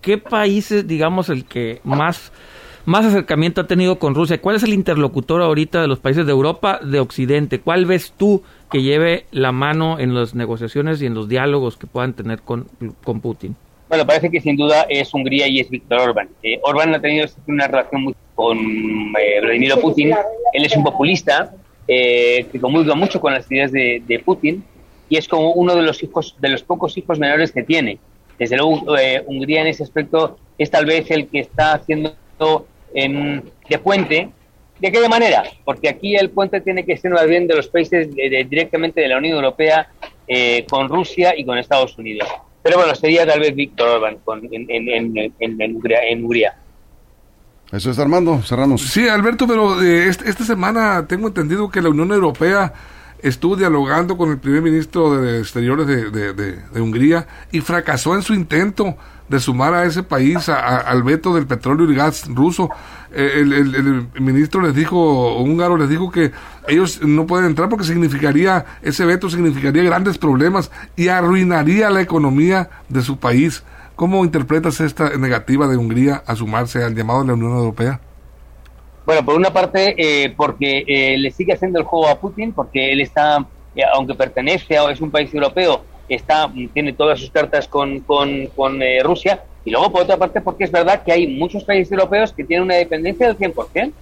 ¿qué 0.00 0.18
países, 0.18 0.86
digamos, 0.86 1.28
el 1.28 1.44
que 1.44 1.80
más 1.84 2.32
más 2.86 3.06
acercamiento 3.06 3.62
ha 3.62 3.66
tenido 3.66 3.98
con 3.98 4.14
Rusia? 4.14 4.40
¿Cuál 4.40 4.56
es 4.56 4.62
el 4.62 4.74
interlocutor 4.74 5.40
ahorita 5.42 5.80
de 5.80 5.88
los 5.88 6.00
países 6.00 6.26
de 6.26 6.32
Europa, 6.32 6.80
de 6.82 7.00
Occidente? 7.00 7.60
¿Cuál 7.60 7.86
ves 7.86 8.12
tú 8.16 8.42
que 8.70 8.82
lleve 8.82 9.26
la 9.30 9.52
mano 9.52 9.98
en 9.98 10.14
las 10.14 10.34
negociaciones 10.34 11.00
y 11.00 11.06
en 11.06 11.14
los 11.14 11.28
diálogos 11.28 11.76
que 11.76 11.86
puedan 11.86 12.12
tener 12.14 12.42
con, 12.42 12.66
con 13.02 13.20
Putin? 13.20 13.56
Bueno, 13.88 14.06
parece 14.06 14.30
que 14.30 14.40
sin 14.40 14.56
duda 14.56 14.86
es 14.88 15.12
Hungría 15.14 15.46
y 15.48 15.60
es 15.60 15.70
Víctor 15.70 16.00
Orbán. 16.00 16.28
Eh, 16.42 16.58
Orbán 16.62 16.94
ha 16.94 17.00
tenido 17.00 17.26
una 17.46 17.68
relación 17.68 18.02
muy 18.02 18.14
con 18.34 18.58
eh, 18.58 19.40
Vladimir 19.40 19.74
Putin. 19.80 20.12
Él 20.52 20.64
es 20.64 20.76
un 20.76 20.82
populista 20.82 21.54
eh, 21.86 22.46
que 22.50 22.60
comulga 22.60 22.94
mucho 22.94 23.20
con 23.20 23.32
las 23.32 23.50
ideas 23.50 23.72
de, 23.72 24.22
Putin 24.24 24.64
y 25.08 25.16
es 25.16 25.28
como 25.28 25.52
uno 25.52 25.74
de 25.74 25.82
los 25.82 26.02
hijos, 26.02 26.36
de 26.40 26.48
los 26.48 26.62
pocos 26.62 26.96
hijos 26.96 27.18
menores 27.18 27.52
que 27.52 27.62
tiene. 27.62 27.98
Desde 28.38 28.56
luego, 28.56 28.96
eh, 28.96 29.22
Hungría 29.26 29.60
en 29.60 29.68
ese 29.68 29.82
aspecto 29.82 30.38
es 30.58 30.70
tal 30.70 30.86
vez 30.86 31.10
el 31.10 31.28
que 31.28 31.40
está 31.40 31.74
haciendo 31.74 32.16
de 32.94 33.78
puente. 33.82 34.30
¿De 34.80 34.90
qué 34.90 35.08
manera? 35.08 35.44
Porque 35.64 35.88
aquí 35.88 36.16
el 36.16 36.30
puente 36.30 36.60
tiene 36.60 36.84
que 36.84 36.96
ser 36.96 37.12
más 37.12 37.26
bien 37.26 37.46
de 37.46 37.54
los 37.54 37.68
países 37.68 38.14
directamente 38.14 39.00
de 39.00 39.08
la 39.08 39.18
Unión 39.18 39.36
Europea 39.36 39.88
eh, 40.26 40.64
con 40.68 40.88
Rusia 40.88 41.34
y 41.36 41.44
con 41.44 41.58
Estados 41.58 41.96
Unidos. 41.98 42.28
Pero 42.62 42.78
bueno, 42.78 42.94
sería 42.94 43.26
tal 43.26 43.40
vez 43.40 43.54
Víctor 43.54 43.88
Orban 43.88 44.18
en, 44.50 44.70
en, 44.70 45.34
en, 45.38 45.76
Hungría. 46.24 46.54
Eso 47.74 47.90
es 47.90 47.98
Armando, 47.98 48.40
cerramos. 48.42 48.82
Sí, 48.82 49.08
Alberto, 49.08 49.48
pero 49.48 49.82
eh, 49.82 50.08
esta 50.08 50.44
semana 50.44 51.06
tengo 51.08 51.26
entendido 51.26 51.68
que 51.68 51.82
la 51.82 51.88
Unión 51.88 52.12
Europea 52.12 52.72
estuvo 53.20 53.56
dialogando 53.56 54.16
con 54.16 54.30
el 54.30 54.38
primer 54.38 54.62
ministro 54.62 55.20
de 55.20 55.40
Exteriores 55.40 55.84
de, 55.84 56.80
Hungría 56.80 57.26
y 57.50 57.62
fracasó 57.62 58.14
en 58.14 58.22
su 58.22 58.32
intento 58.32 58.96
de 59.28 59.40
sumar 59.40 59.74
a 59.74 59.86
ese 59.86 60.04
país 60.04 60.48
al 60.48 61.02
veto 61.02 61.34
del 61.34 61.48
petróleo 61.48 61.90
y 61.90 61.96
gas 61.96 62.28
ruso. 62.28 62.68
Eh, 63.10 63.40
el, 63.40 64.06
ministro 64.20 64.60
les 64.60 64.74
dijo, 64.74 65.38
húngaro 65.38 65.76
les 65.76 65.88
dijo 65.88 66.12
que 66.12 66.30
ellos 66.68 67.00
no 67.02 67.26
pueden 67.26 67.46
entrar 67.46 67.68
porque 67.68 67.86
significaría, 67.86 68.64
ese 68.82 69.04
veto 69.04 69.28
significaría 69.28 69.82
grandes 69.82 70.16
problemas 70.16 70.70
y 70.94 71.08
arruinaría 71.08 71.90
la 71.90 72.02
economía 72.02 72.70
de 72.88 73.02
su 73.02 73.16
país. 73.16 73.64
¿Cómo 73.96 74.24
interpretas 74.24 74.80
esta 74.80 75.16
negativa 75.16 75.68
de 75.68 75.76
Hungría 75.76 76.22
a 76.26 76.34
sumarse 76.34 76.82
al 76.82 76.96
llamado 76.96 77.20
de 77.20 77.28
la 77.28 77.34
Unión 77.34 77.52
Europea? 77.52 78.00
Bueno, 79.06 79.24
por 79.24 79.36
una 79.36 79.52
parte, 79.52 79.94
eh, 79.96 80.34
porque 80.36 80.84
eh, 80.86 81.16
le 81.16 81.30
sigue 81.30 81.52
haciendo 81.52 81.78
el 81.78 81.84
juego 81.84 82.08
a 82.08 82.18
Putin, 82.18 82.52
porque 82.52 82.90
él 82.90 83.00
está, 83.00 83.46
eh, 83.76 83.82
aunque 83.94 84.14
pertenece 84.14 84.76
a 84.76 84.90
es 84.90 85.00
un 85.00 85.12
país 85.12 85.32
europeo, 85.32 85.82
está 86.08 86.50
tiene 86.72 86.92
todas 86.92 87.20
sus 87.20 87.30
cartas 87.30 87.68
con, 87.68 88.00
con, 88.00 88.46
con 88.48 88.80
Rusia. 89.02 89.44
Y 89.64 89.70
luego, 89.70 89.92
por 89.92 90.02
otra 90.02 90.16
parte, 90.16 90.40
porque 90.40 90.64
es 90.64 90.72
verdad 90.72 91.02
que 91.04 91.12
hay 91.12 91.26
muchos 91.28 91.64
países 91.64 91.92
europeos 91.92 92.32
que 92.32 92.44
tienen 92.44 92.64
una 92.64 92.74
dependencia 92.74 93.28
del 93.28 93.38
100%. 93.38 93.92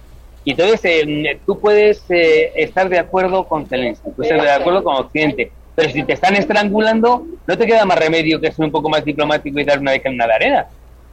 Y 0.45 0.51
entonces 0.51 1.37
tú 1.45 1.59
puedes 1.59 2.03
estar 2.09 2.89
de 2.89 2.99
acuerdo 2.99 3.45
con 3.45 3.65
Zelensky, 3.65 4.09
puedes 4.09 4.31
estar 4.31 4.45
de 4.45 4.51
acuerdo 4.51 4.83
con 4.83 4.95
Occidente, 4.95 5.51
pero 5.75 5.89
si 5.89 6.03
te 6.03 6.13
están 6.13 6.35
estrangulando, 6.35 7.25
no 7.47 7.57
te 7.57 7.65
queda 7.65 7.85
más 7.85 7.97
remedio 7.97 8.39
que 8.39 8.51
ser 8.51 8.65
un 8.65 8.71
poco 8.71 8.89
más 8.89 9.03
diplomático 9.03 9.59
y 9.59 9.63
dar 9.63 9.79
una 9.79 9.93
en 9.95 10.17
de 10.17 10.23
arena. 10.23 10.67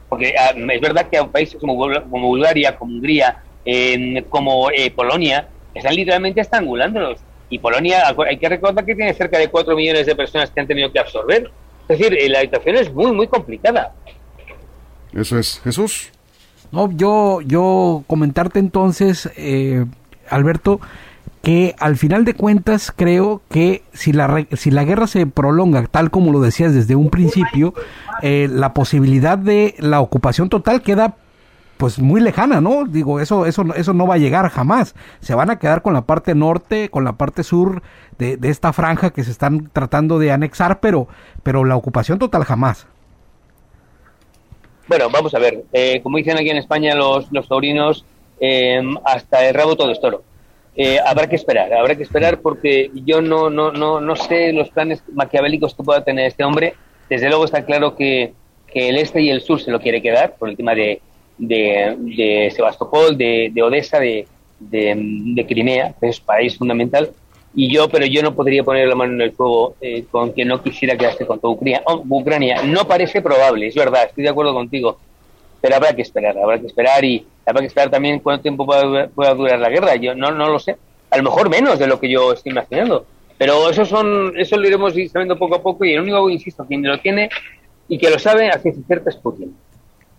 Porque 0.07 0.33
ah, 0.37 0.53
es 0.55 0.81
verdad 0.81 1.07
que 1.09 1.17
a 1.17 1.25
países 1.25 1.59
como, 1.59 1.77
como 1.77 2.27
Bulgaria, 2.27 2.75
como 2.75 2.93
Hungría, 2.93 3.37
como 4.29 4.69
eh, 4.71 4.91
Polonia, 4.91 5.47
están 5.73 5.95
literalmente 5.95 6.41
estrangulándolos. 6.41 7.19
Y 7.49 7.59
Polonia, 7.59 8.03
hay 8.27 8.37
que 8.37 8.49
recordar 8.49 8.85
que 8.85 8.95
tiene 8.95 9.13
cerca 9.13 9.37
de 9.37 9.49
4 9.49 9.75
millones 9.75 10.05
de 10.05 10.15
personas 10.15 10.49
que 10.49 10.59
han 10.59 10.67
tenido 10.67 10.91
que 10.91 10.99
absorber. 10.99 11.51
Es 11.87 11.99
decir, 11.99 12.17
eh, 12.17 12.29
la 12.29 12.41
situación 12.41 12.75
es 12.77 12.93
muy, 12.93 13.11
muy 13.11 13.27
complicada. 13.27 13.93
Eso 15.13 15.37
es. 15.37 15.59
Jesús. 15.63 16.11
No, 16.71 16.89
yo, 16.91 17.41
yo 17.41 18.03
comentarte 18.07 18.59
entonces, 18.59 19.29
eh, 19.35 19.85
Alberto, 20.29 20.79
que 21.41 21.75
al 21.79 21.97
final 21.97 22.23
de 22.25 22.35
cuentas 22.35 22.93
creo 22.95 23.41
que 23.49 23.83
si 23.93 24.13
la, 24.13 24.45
si 24.53 24.69
la 24.71 24.83
guerra 24.83 25.07
se 25.07 25.25
prolonga 25.25 25.85
tal 25.87 26.11
como 26.11 26.31
lo 26.31 26.39
decías 26.39 26.73
desde 26.73 26.95
un 26.95 27.09
principio, 27.09 27.73
la 28.21 28.73
posibilidad 28.73 29.37
de 29.37 29.75
la 29.79 30.01
ocupación 30.01 30.49
total 30.49 30.83
queda 30.83 31.15
pues 31.81 31.97
muy 31.97 32.21
lejana, 32.21 32.61
¿no? 32.61 32.85
Digo, 32.85 33.19
eso, 33.19 33.47
eso, 33.47 33.65
eso 33.75 33.93
no 33.93 34.05
va 34.05 34.13
a 34.13 34.19
llegar 34.19 34.47
jamás. 34.49 34.93
Se 35.19 35.33
van 35.33 35.49
a 35.49 35.57
quedar 35.57 35.81
con 35.81 35.95
la 35.95 36.03
parte 36.03 36.35
norte, 36.35 36.89
con 36.89 37.03
la 37.03 37.13
parte 37.13 37.41
sur 37.43 37.81
de, 38.19 38.37
esta 38.43 38.71
franja 38.71 39.09
que 39.09 39.23
se 39.23 39.31
están 39.31 39.71
tratando 39.73 40.19
de 40.19 40.31
anexar, 40.31 40.79
pero, 40.79 41.07
pero 41.41 41.65
la 41.65 41.75
ocupación 41.75 42.19
total 42.19 42.43
jamás. 42.43 42.85
Bueno, 44.87 45.09
vamos 45.09 45.33
a 45.33 45.39
ver. 45.39 45.63
Eh, 45.73 46.01
como 46.03 46.17
dicen 46.17 46.37
aquí 46.37 46.51
en 46.51 46.57
España 46.57 46.93
los, 46.93 47.31
los 47.31 47.47
taurinos, 47.47 48.05
em, 48.39 48.95
hasta 49.03 49.43
el 49.47 49.55
rabo 49.55 49.75
todo 49.75 49.91
es 49.91 49.99
toro. 49.99 50.21
Eh, 50.75 50.99
habrá 51.05 51.27
que 51.27 51.35
esperar, 51.35 51.73
habrá 51.73 51.95
que 51.95 52.03
esperar 52.03 52.39
porque 52.39 52.91
yo 53.05 53.21
no, 53.21 53.49
no, 53.49 53.71
no, 53.71 53.99
no 53.99 54.15
sé 54.15 54.53
los 54.53 54.69
planes 54.69 55.03
maquiavélicos 55.11 55.75
que 55.75 55.83
pueda 55.83 56.03
tener 56.03 56.27
este 56.27 56.43
hombre. 56.43 56.75
Desde 57.09 57.27
luego 57.27 57.45
está 57.45 57.65
claro 57.65 57.95
que, 57.95 58.33
que 58.67 58.89
el 58.89 58.97
este 58.97 59.21
y 59.21 59.29
el 59.29 59.41
sur 59.41 59.61
se 59.61 59.71
lo 59.71 59.81
quiere 59.81 60.01
quedar 60.01 60.35
por 60.37 60.49
el 60.49 60.55
tema 60.55 60.73
de, 60.73 61.01
de, 61.37 62.51
Sebastopol, 62.55 63.17
de, 63.17 63.51
de 63.53 63.63
Odessa, 63.63 63.99
de, 63.99 64.27
de, 64.59 65.45
Crimea, 65.47 65.93
que 65.99 66.07
es 66.07 66.19
país 66.19 66.57
fundamental. 66.57 67.11
y 67.53 67.73
yo, 67.73 67.89
pero 67.89 68.05
yo 68.05 68.21
no 68.21 68.33
podría 68.33 68.63
poner 68.63 68.87
la 68.87 68.95
mano 68.95 69.13
en 69.13 69.21
el 69.21 69.33
fuego 69.33 69.75
eh, 69.81 70.05
con 70.09 70.31
que 70.31 70.45
no 70.45 70.63
quisiera 70.63 70.95
quedarse 70.95 71.25
con 71.25 71.39
toda 71.39 71.53
Ucrania. 71.53 71.81
Oh, 71.85 72.03
Ucrania. 72.09 72.63
No 72.63 72.87
parece 72.87 73.21
probable, 73.21 73.67
es 73.67 73.75
verdad, 73.75 74.05
estoy 74.05 74.23
de 74.23 74.29
acuerdo 74.29 74.53
contigo, 74.53 74.97
pero 75.61 75.75
habrá 75.75 75.95
que 75.95 76.01
esperar, 76.01 76.37
habrá 76.37 76.59
que 76.59 76.67
esperar 76.67 77.05
y 77.05 77.25
habrá 77.45 77.61
que 77.61 77.67
esperar 77.67 77.89
también 77.91 78.19
cuánto 78.19 78.41
tiempo 78.41 78.65
pueda, 78.65 79.33
durar 79.35 79.59
la 79.59 79.69
guerra. 79.69 79.95
Yo 79.95 80.15
no, 80.15 80.31
no 80.31 80.49
lo 80.49 80.59
sé, 80.59 80.75
a 81.09 81.17
lo 81.17 81.23
mejor 81.23 81.49
menos 81.49 81.77
de 81.77 81.87
lo 81.87 81.99
que 81.99 82.09
yo 82.09 82.33
estoy 82.33 82.51
imaginando, 82.51 83.05
pero 83.37 83.69
eso 83.69 83.85
son, 83.85 84.33
eso 84.37 84.57
lo 84.57 84.67
iremos 84.67 84.93
sabiendo 85.11 85.37
poco 85.37 85.55
a 85.55 85.61
poco 85.61 85.85
y 85.85 85.93
el 85.93 86.01
único, 86.01 86.29
insisto, 86.29 86.65
quien 86.65 86.83
lo 86.83 86.99
tiene 86.99 87.29
y 87.87 87.97
que 87.97 88.09
lo 88.09 88.17
sabe 88.17 88.49
a 88.49 88.57
ciencia 88.59 88.83
cierta 88.87 89.09
es 89.09 89.17
Putin. 89.17 89.55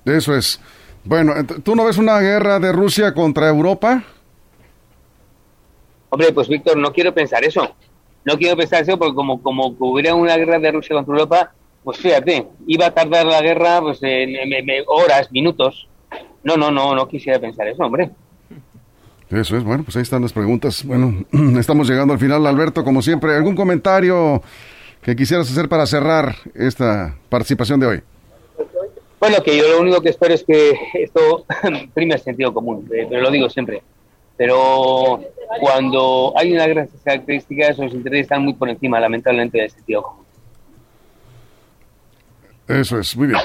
Eso 0.05 0.37
es. 0.37 0.61
Bueno, 1.05 1.35
¿tú 1.65 1.75
no 1.75 1.85
ves 1.85 1.99
una 1.99 2.21
guerra 2.21 2.61
de 2.61 2.71
Rusia 2.71 3.13
contra 3.13 3.49
Europa? 3.49 4.05
Hombre, 6.11 6.33
pues 6.33 6.49
Víctor, 6.49 6.77
no 6.77 6.93
quiero 6.93 7.13
pensar 7.13 7.43
eso. 7.45 7.75
No 8.25 8.37
quiero 8.37 8.57
pensar 8.57 8.83
eso 8.83 8.99
porque 8.99 9.15
como, 9.15 9.43
como 9.43 9.75
hubiera 9.79 10.15
una 10.15 10.37
guerra 10.37 10.59
de 10.59 10.71
Rusia 10.71 10.95
contra 10.95 11.15
Europa, 11.15 11.53
pues 11.85 11.99
fíjate, 11.99 12.47
iba 12.67 12.87
a 12.87 12.95
tardar 12.95 13.27
la 13.27 13.41
guerra 13.41 13.81
pues 13.81 13.99
en, 14.03 14.35
horas, 14.87 15.31
minutos. 15.33 15.89
No, 16.45 16.57
no, 16.57 16.71
no, 16.71 16.95
no 16.95 17.09
quisiera 17.09 17.39
pensar 17.39 17.69
eso, 17.69 17.85
hombre. 17.85 18.11
Eso 19.31 19.57
es, 19.57 19.65
bueno, 19.65 19.83
pues 19.83 19.97
ahí 19.97 20.03
están 20.03 20.23
las 20.23 20.33
preguntas. 20.33 20.85
Bueno, 20.85 21.25
estamos 21.59 21.89
llegando 21.89 22.13
al 22.13 22.21
final, 22.21 22.47
Alberto, 22.47 22.85
como 22.85 23.01
siempre. 23.01 23.35
¿Algún 23.35 23.57
comentario 23.57 24.43
que 25.03 25.17
quisieras 25.17 25.51
hacer 25.51 25.69
para 25.69 25.87
cerrar 25.87 26.37
esta 26.55 27.17
participación 27.29 27.81
de 27.81 27.87
hoy? 27.87 28.01
Bueno, 29.19 29.43
que 29.43 29.57
yo 29.57 29.69
lo 29.69 29.81
único 29.81 30.01
que 30.01 30.11
espero 30.11 30.35
es 30.35 30.45
que 30.45 30.73
esto 30.95 31.47
prime 31.95 32.15
el 32.15 32.21
sentido 32.21 32.53
común, 32.53 32.89
eh, 32.93 33.07
pero 33.09 33.23
lo 33.23 33.31
digo 33.31 33.49
siempre 33.49 33.83
pero 34.37 35.21
cuando 35.61 36.33
hay 36.37 36.53
una 36.53 36.67
gran 36.67 36.89
característica, 37.05 37.69
esos 37.69 37.93
intereses 37.93 38.23
están 38.23 38.43
muy 38.43 38.55
por 38.55 38.69
encima, 38.69 38.99
lamentablemente, 38.99 39.59
del 39.59 39.71
sentido 39.71 40.03
común. 40.03 40.25
Eso 42.73 42.99
es, 42.99 43.17
muy 43.17 43.29
bien. 43.29 43.41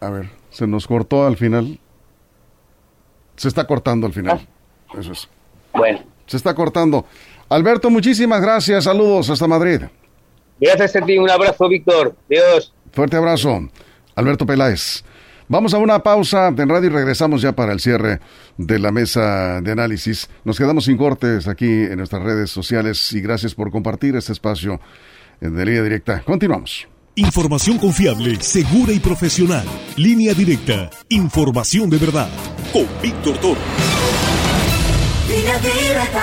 A 0.00 0.10
ver, 0.10 0.30
se 0.50 0.66
nos 0.66 0.86
cortó 0.86 1.26
al 1.26 1.36
final. 1.36 1.78
Se 3.36 3.48
está 3.48 3.66
cortando 3.66 4.06
al 4.06 4.12
final. 4.12 4.46
Ah. 4.88 4.98
Eso 4.98 5.12
es. 5.12 5.28
Bueno. 5.72 6.00
Se 6.26 6.36
está 6.36 6.54
cortando. 6.54 7.06
Alberto, 7.48 7.90
muchísimas 7.90 8.40
gracias. 8.40 8.84
Saludos 8.84 9.30
hasta 9.30 9.46
Madrid. 9.46 9.82
Gracias 10.60 10.96
a 10.96 11.00
ti. 11.00 11.18
Un 11.18 11.30
abrazo, 11.30 11.68
Víctor. 11.68 12.16
Dios. 12.28 12.74
Fuerte 12.92 13.16
abrazo. 13.16 13.68
Alberto 14.14 14.46
Peláez. 14.46 15.04
Vamos 15.48 15.74
a 15.74 15.78
una 15.78 16.02
pausa 16.02 16.48
en 16.48 16.68
radio 16.68 16.88
y 16.88 16.92
regresamos 16.92 17.40
ya 17.40 17.52
para 17.52 17.72
el 17.72 17.78
cierre 17.78 18.18
de 18.56 18.78
la 18.80 18.90
mesa 18.90 19.60
de 19.60 19.70
análisis. 19.70 20.28
Nos 20.44 20.58
quedamos 20.58 20.86
sin 20.86 20.96
cortes 20.96 21.46
aquí 21.46 21.66
en 21.66 21.98
nuestras 21.98 22.22
redes 22.22 22.50
sociales 22.50 23.12
y 23.12 23.20
gracias 23.20 23.54
por 23.54 23.70
compartir 23.70 24.16
este 24.16 24.32
espacio 24.32 24.80
de 25.40 25.64
línea 25.64 25.82
directa. 25.82 26.22
Continuamos. 26.24 26.88
Información 27.18 27.78
confiable, 27.78 28.36
segura 28.42 28.92
y 28.92 29.00
profesional. 29.00 29.64
Línea 29.96 30.34
directa. 30.34 30.90
Información 31.08 31.88
de 31.88 31.96
verdad. 31.96 32.28
Con 32.74 32.86
Víctor 33.00 33.38
Toro. 33.38 33.60
Línea 35.26 35.58
directa. 35.58 36.22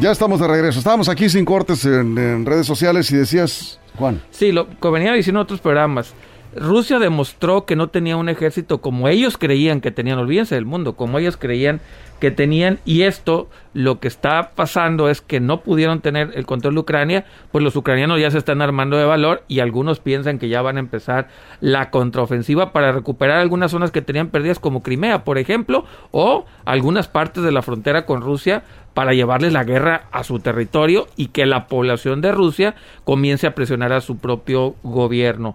Ya 0.00 0.10
estamos 0.10 0.40
de 0.40 0.48
regreso. 0.48 0.78
Estábamos 0.78 1.10
aquí 1.10 1.28
sin 1.28 1.44
cortes 1.44 1.84
en, 1.84 2.46
redes 2.46 2.66
sociales 2.66 3.10
y 3.10 3.16
decías, 3.16 3.78
Juan. 3.98 4.22
Sí, 4.30 4.52
lo 4.52 4.70
que 4.70 4.88
venía 4.88 5.12
diciendo 5.12 5.40
en 5.40 5.44
otros 5.44 5.60
programas. 5.60 6.14
Rusia 6.56 6.98
demostró 6.98 7.66
que 7.66 7.76
no 7.76 7.88
tenía 7.88 8.16
un 8.16 8.28
ejército 8.28 8.80
como 8.80 9.08
ellos 9.08 9.36
creían 9.36 9.80
que 9.80 9.90
tenían, 9.90 10.18
olvídense 10.18 10.54
del 10.54 10.64
mundo, 10.64 10.96
como 10.96 11.18
ellos 11.18 11.36
creían 11.36 11.80
que 12.20 12.30
tenían 12.30 12.78
y 12.84 13.02
esto 13.02 13.48
lo 13.74 14.00
que 14.00 14.08
está 14.08 14.52
pasando 14.54 15.08
es 15.08 15.20
que 15.20 15.40
no 15.40 15.60
pudieron 15.60 16.00
tener 16.00 16.32
el 16.34 16.46
control 16.46 16.74
de 16.74 16.80
Ucrania, 16.80 17.26
pues 17.52 17.62
los 17.62 17.76
ucranianos 17.76 18.18
ya 18.18 18.30
se 18.30 18.38
están 18.38 18.62
armando 18.62 18.96
de 18.96 19.04
valor 19.04 19.44
y 19.46 19.60
algunos 19.60 20.00
piensan 20.00 20.38
que 20.38 20.48
ya 20.48 20.62
van 20.62 20.78
a 20.78 20.80
empezar 20.80 21.28
la 21.60 21.90
contraofensiva 21.90 22.72
para 22.72 22.92
recuperar 22.92 23.38
algunas 23.38 23.70
zonas 23.70 23.90
que 23.90 24.02
tenían 24.02 24.28
perdidas 24.28 24.58
como 24.58 24.82
Crimea, 24.82 25.24
por 25.24 25.38
ejemplo, 25.38 25.84
o 26.10 26.46
algunas 26.64 27.08
partes 27.08 27.44
de 27.44 27.52
la 27.52 27.62
frontera 27.62 28.06
con 28.06 28.22
Rusia 28.22 28.62
para 28.94 29.12
llevarles 29.12 29.52
la 29.52 29.64
guerra 29.64 30.08
a 30.10 30.24
su 30.24 30.40
territorio 30.40 31.06
y 31.14 31.26
que 31.28 31.46
la 31.46 31.68
población 31.68 32.20
de 32.20 32.32
Rusia 32.32 32.74
comience 33.04 33.46
a 33.46 33.54
presionar 33.54 33.92
a 33.92 34.00
su 34.00 34.16
propio 34.16 34.74
gobierno. 34.82 35.54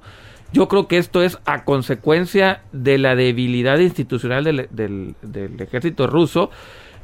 Yo 0.54 0.68
creo 0.68 0.88
que 0.88 0.98
esto 0.98 1.24
es 1.24 1.39
a 1.46 1.66
consecuencia 1.66 2.62
de 2.72 3.00
la 3.00 3.16
debilidad 3.16 3.80
institucional 3.80 4.44
del, 4.44 5.16
ejército 5.60 6.06
ruso, 6.06 6.52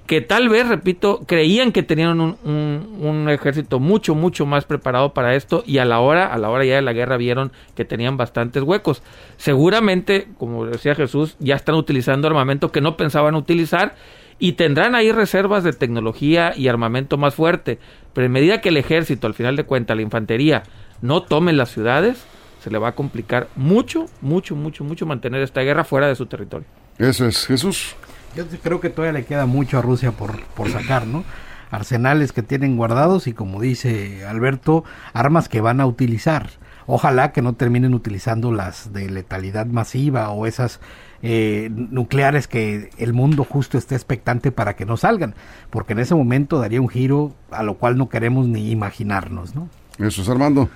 que 0.05 0.21
tal 0.21 0.49
vez, 0.49 0.67
repito, 0.67 1.21
creían 1.25 1.71
que 1.71 1.81
tenían 1.81 2.19
un, 2.19 3.27
ejército 3.27 3.79
mucho, 3.79 4.13
mucho 4.13 4.45
más 4.45 4.65
preparado 4.65 5.15
para 5.15 5.35
esto 5.35 5.63
y 5.65 5.79
a 5.79 5.85
la 5.85 5.99
hora, 5.99 6.31
a 6.31 6.37
la 6.37 6.51
hora 6.51 6.63
ya 6.63 6.75
de 6.75 6.83
la 6.83 6.93
guerra 6.93 7.17
vieron 7.17 7.51
que 7.75 7.85
tenían 7.85 8.17
bastantes 8.17 8.61
huecos. 8.61 9.01
Seguramente, 9.37 10.27
como 10.37 10.67
decía 10.67 10.93
Jesús, 10.93 11.35
ya 11.39 11.55
están 11.55 11.73
utilizando 11.73 12.27
armamento 12.27 12.71
que 12.71 12.81
no 12.81 12.97
pensaban 12.97 13.33
utilizar 13.33 13.95
y 14.37 14.53
tendrán 14.53 14.93
ahí 14.93 15.11
reservas 15.11 15.63
de 15.63 15.73
tecnología 15.73 16.53
y 16.55 16.67
armamento 16.67 17.17
más 17.17 17.33
fuerte. 17.33 17.79
Pero 18.13 18.25
en 18.25 18.31
medida 18.31 18.61
que 18.61 18.69
el 18.69 18.77
ejército, 18.77 19.25
al 19.25 19.33
final 19.33 19.55
de 19.55 19.63
cuentas, 19.63 19.97
la 19.97 20.03
infantería, 20.03 20.63
no 21.01 21.23
tome 21.23 21.51
las 21.53 21.71
ciudades, 21.71 22.25
se 22.59 22.69
le 22.69 22.77
va 22.77 22.89
a 22.89 22.95
complicar 22.95 23.47
mucho, 23.55 24.05
mucho, 24.21 24.55
mucho, 24.55 24.83
mucho 24.83 25.05
mantener 25.05 25.41
esta 25.41 25.61
guerra 25.61 25.83
fuera 25.83 26.07
de 26.07 26.15
su 26.15 26.25
territorio. 26.25 26.67
Eso 26.97 27.25
es, 27.25 27.45
Jesús. 27.45 27.95
Yo 28.35 28.45
creo 28.61 28.79
que 28.79 28.89
todavía 28.89 29.19
le 29.19 29.25
queda 29.25 29.45
mucho 29.45 29.79
a 29.79 29.81
Rusia 29.81 30.11
por, 30.11 30.41
por 30.55 30.69
sacar, 30.69 31.07
¿no? 31.07 31.23
Arsenales 31.71 32.31
que 32.31 32.43
tienen 32.43 32.77
guardados 32.77 33.27
y 33.27 33.33
como 33.33 33.61
dice 33.61 34.25
Alberto, 34.25 34.83
armas 35.13 35.49
que 35.49 35.61
van 35.61 35.81
a 35.81 35.85
utilizar. 35.85 36.49
Ojalá 36.87 37.31
que 37.31 37.43
no 37.43 37.53
terminen 37.53 37.93
utilizando 37.93 38.51
las 38.51 38.91
de 38.91 39.09
letalidad 39.09 39.67
masiva 39.67 40.29
o 40.29 40.47
esas 40.47 40.79
eh, 41.21 41.69
nucleares 41.71 42.47
que 42.47 42.89
el 42.97 43.13
mundo 43.13 43.43
justo 43.43 43.77
esté 43.77 43.93
expectante 43.93 44.51
para 44.51 44.75
que 44.75 44.85
no 44.85 44.97
salgan, 44.97 45.35
porque 45.69 45.93
en 45.93 45.99
ese 45.99 46.15
momento 46.15 46.59
daría 46.59 46.81
un 46.81 46.89
giro 46.89 47.35
a 47.51 47.61
lo 47.61 47.75
cual 47.75 47.97
no 47.97 48.09
queremos 48.09 48.47
ni 48.47 48.71
imaginarnos, 48.71 49.53
¿no? 49.53 49.69
Eso 49.99 50.21
es 50.23 50.29
Armando. 50.29 50.69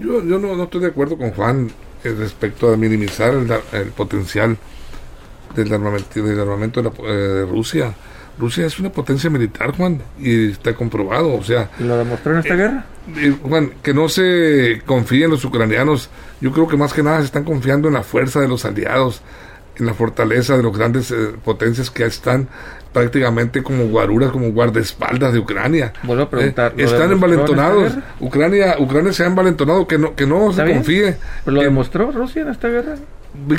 Yo, 0.00 0.24
yo 0.24 0.38
no, 0.38 0.62
estoy 0.62 0.80
de 0.80 0.86
acuerdo 0.88 1.18
con 1.18 1.30
Juan 1.32 1.70
eh, 2.02 2.14
respecto 2.18 2.72
a 2.72 2.76
minimizar 2.76 3.34
el, 3.34 3.86
potencial 3.88 4.56
del 5.54 5.72
armamento, 5.72 6.22
del 6.22 6.40
armamento 6.40 6.82
de, 6.82 6.88
eh, 6.88 7.12
de, 7.12 7.46
Rusia. 7.46 7.94
Rusia 8.38 8.64
es 8.64 8.80
una 8.80 8.90
potencia 8.90 9.28
militar, 9.28 9.76
Juan, 9.76 10.00
y 10.18 10.52
está 10.52 10.74
comprobado, 10.74 11.34
o 11.34 11.42
sea... 11.42 11.70
¿Y 11.78 11.84
lo 11.84 11.98
demostró 11.98 12.32
en 12.32 12.38
esta 12.38 12.54
eh, 12.54 12.56
guerra? 12.56 12.84
Juan, 13.42 13.72
que 13.82 13.92
no 13.92 14.08
se 14.08 14.80
confíen 14.86 15.30
los 15.30 15.44
ucranianos, 15.44 16.08
yo 16.40 16.50
creo 16.50 16.66
que 16.66 16.78
más 16.78 16.94
que 16.94 17.02
nada 17.02 17.18
se 17.18 17.26
están 17.26 17.44
confiando 17.44 17.88
en 17.88 17.94
la 17.94 18.02
fuerza 18.02 18.40
de 18.40 18.48
los 18.48 18.64
aliados, 18.64 19.20
en 19.76 19.84
la 19.84 19.92
fortaleza 19.92 20.56
de 20.56 20.62
las 20.62 20.72
grandes 20.72 21.14
potencias 21.44 21.90
que 21.90 22.06
están 22.06 22.48
prácticamente 22.92 23.62
como 23.62 23.86
guaruras, 23.86 24.30
como 24.30 24.50
guardaespaldas 24.52 25.32
de 25.32 25.38
Ucrania. 25.38 25.92
Vuelvo 26.02 26.24
a 26.24 26.30
preguntar. 26.30 26.74
Eh, 26.76 26.84
están 26.84 27.12
envalentonados. 27.12 27.94
Ucrania, 28.18 28.76
Ucrania 28.78 29.12
se 29.12 29.24
ha 29.24 29.26
envalentonado, 29.26 29.86
que 29.86 29.98
no, 29.98 30.14
que 30.14 30.26
no 30.26 30.52
se 30.52 30.64
confíe. 30.64 31.16
¿Pero 31.44 31.56
lo 31.56 31.62
demostró 31.62 32.10
Rusia 32.10 32.42
en 32.42 32.48
esta 32.48 32.68
guerra? 32.68 32.96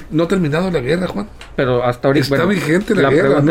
No 0.10 0.24
ha 0.24 0.28
terminado 0.28 0.70
la 0.70 0.80
guerra, 0.82 1.08
Juan. 1.08 1.30
Pero 1.56 1.82
hasta 1.82 2.10
ahorita. 2.10 2.36
Está 2.36 2.46
vigente 2.46 2.94
la, 2.94 3.10
guerra. 3.10 3.42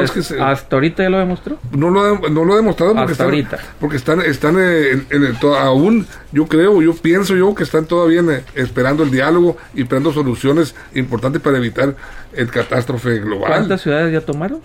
¿Hasta 0.40 0.77
ahorita 0.77 1.03
ya 1.03 1.09
lo 1.09 1.19
demostró? 1.19 1.59
No 1.73 1.88
lo 1.88 2.03
ha, 2.03 2.29
no 2.29 2.45
lo 2.45 2.53
ha 2.53 2.57
demostrado 2.57 2.93
porque 2.93 3.12
hasta 3.12 3.25
están, 3.25 3.27
ahorita. 3.27 3.59
Porque 3.81 3.97
están, 3.97 4.21
están 4.21 4.59
en, 4.59 5.07
el, 5.09 5.37
aún, 5.59 6.07
yo 6.31 6.47
creo, 6.47 6.83
yo 6.83 6.95
pienso 6.95 7.35
yo 7.35 7.55
que 7.55 7.62
están 7.62 7.87
todavía 7.87 8.23
esperando 8.55 9.03
el 9.03 9.11
diálogo 9.11 9.57
y 9.75 9.83
esperando 9.83 10.12
soluciones 10.12 10.75
importantes 10.95 11.40
para 11.40 11.57
evitar 11.57 11.95
el 12.35 12.51
catástrofe 12.51 13.19
global. 13.21 13.49
¿Cuántas 13.49 13.81
ciudades 13.81 14.12
ya 14.12 14.21
tomaron? 14.21 14.61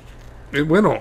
Eh, 0.51 0.61
bueno, 0.61 0.95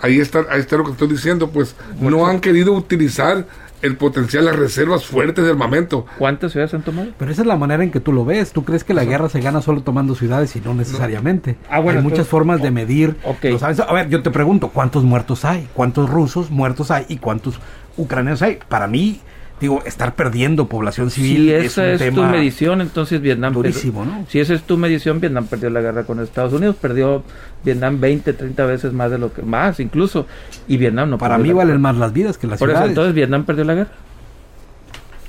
ahí 0.00 0.20
está, 0.20 0.44
ahí 0.50 0.60
está 0.60 0.76
lo 0.76 0.84
que 0.84 0.92
estoy 0.92 1.08
diciendo, 1.08 1.50
pues 1.50 1.74
no 2.00 2.26
han 2.26 2.40
querido 2.40 2.72
utilizar 2.72 3.46
el 3.82 3.96
potencial, 3.96 4.44
las 4.44 4.56
reservas 4.56 5.06
fuertes 5.06 5.44
de 5.44 5.50
armamento. 5.50 6.04
¿Cuántas 6.18 6.52
ciudades 6.52 6.74
han 6.74 6.82
tomado? 6.82 7.10
Pero 7.16 7.30
esa 7.30 7.42
es 7.42 7.46
la 7.46 7.56
manera 7.56 7.82
en 7.84 7.90
que 7.90 8.00
tú 8.00 8.12
lo 8.12 8.24
ves. 8.24 8.52
¿Tú 8.52 8.64
crees 8.64 8.82
que 8.82 8.94
la 8.94 9.04
guerra 9.04 9.28
se 9.28 9.40
gana 9.40 9.62
solo 9.62 9.82
tomando 9.82 10.14
ciudades 10.14 10.54
y 10.56 10.60
no 10.60 10.74
necesariamente? 10.74 11.56
Ah, 11.70 11.78
bueno, 11.78 12.00
hay 12.00 12.04
muchas 12.04 12.26
formas 12.26 12.60
de 12.60 12.70
medir. 12.70 13.16
A 13.24 13.92
ver, 13.92 14.08
yo 14.08 14.22
te 14.22 14.30
pregunto, 14.30 14.68
¿cuántos 14.68 15.04
muertos 15.04 15.44
hay? 15.44 15.68
¿Cuántos 15.74 16.10
rusos 16.10 16.50
muertos 16.50 16.90
hay? 16.90 17.06
¿Y 17.08 17.18
cuántos 17.18 17.60
ucranianos 17.96 18.42
hay? 18.42 18.58
Para 18.68 18.88
mí, 18.88 19.20
digo, 19.60 19.82
estar 19.84 20.14
perdiendo 20.14 20.68
población 20.68 21.10
civil. 21.10 21.48
Si 21.48 21.52
esa 21.52 21.92
es, 21.92 22.14
tu 22.14 22.22
medición, 22.22 22.80
entonces 22.80 23.20
Vietnam 23.20 23.52
durísimo, 23.52 24.04
¿no? 24.04 24.24
Si 24.28 24.40
esa 24.40 24.54
es 24.54 24.62
tu 24.62 24.76
medición, 24.76 25.20
Vietnam 25.20 25.46
perdió 25.46 25.70
la 25.70 25.80
guerra 25.80 26.04
con 26.04 26.20
Estados 26.20 26.52
Unidos, 26.52 26.76
perdió 26.80 27.22
Vietnam 27.64 28.00
20, 28.00 28.32
30 28.32 28.66
veces 28.66 28.92
más 28.92 29.10
de 29.10 29.18
lo 29.18 29.32
que 29.32 29.42
más 29.42 29.80
incluso 29.80 30.26
y 30.66 30.76
Vietnam 30.76 31.10
no. 31.10 31.18
Para 31.18 31.38
mí 31.38 31.52
valen 31.52 31.80
más 31.80 31.96
las 31.96 32.12
vidas 32.12 32.38
que 32.38 32.46
las 32.46 32.58
Por 32.58 32.70
eso 32.70 32.84
entonces 32.84 33.14
Vietnam 33.14 33.44
perdió 33.44 33.64
la 33.64 33.74
guerra. 33.74 33.90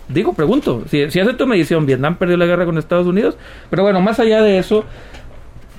Digo, 0.07 0.33
pregunto, 0.33 0.83
si, 0.89 1.11
si 1.11 1.19
hace 1.19 1.33
tu 1.33 1.45
medición, 1.45 1.85
Vietnam 1.85 2.15
perdió 2.15 2.35
la 2.35 2.47
guerra 2.47 2.65
con 2.65 2.79
Estados 2.79 3.05
Unidos, 3.05 3.37
pero 3.69 3.83
bueno, 3.83 4.01
más 4.01 4.19
allá 4.19 4.41
de 4.41 4.57
eso, 4.57 4.85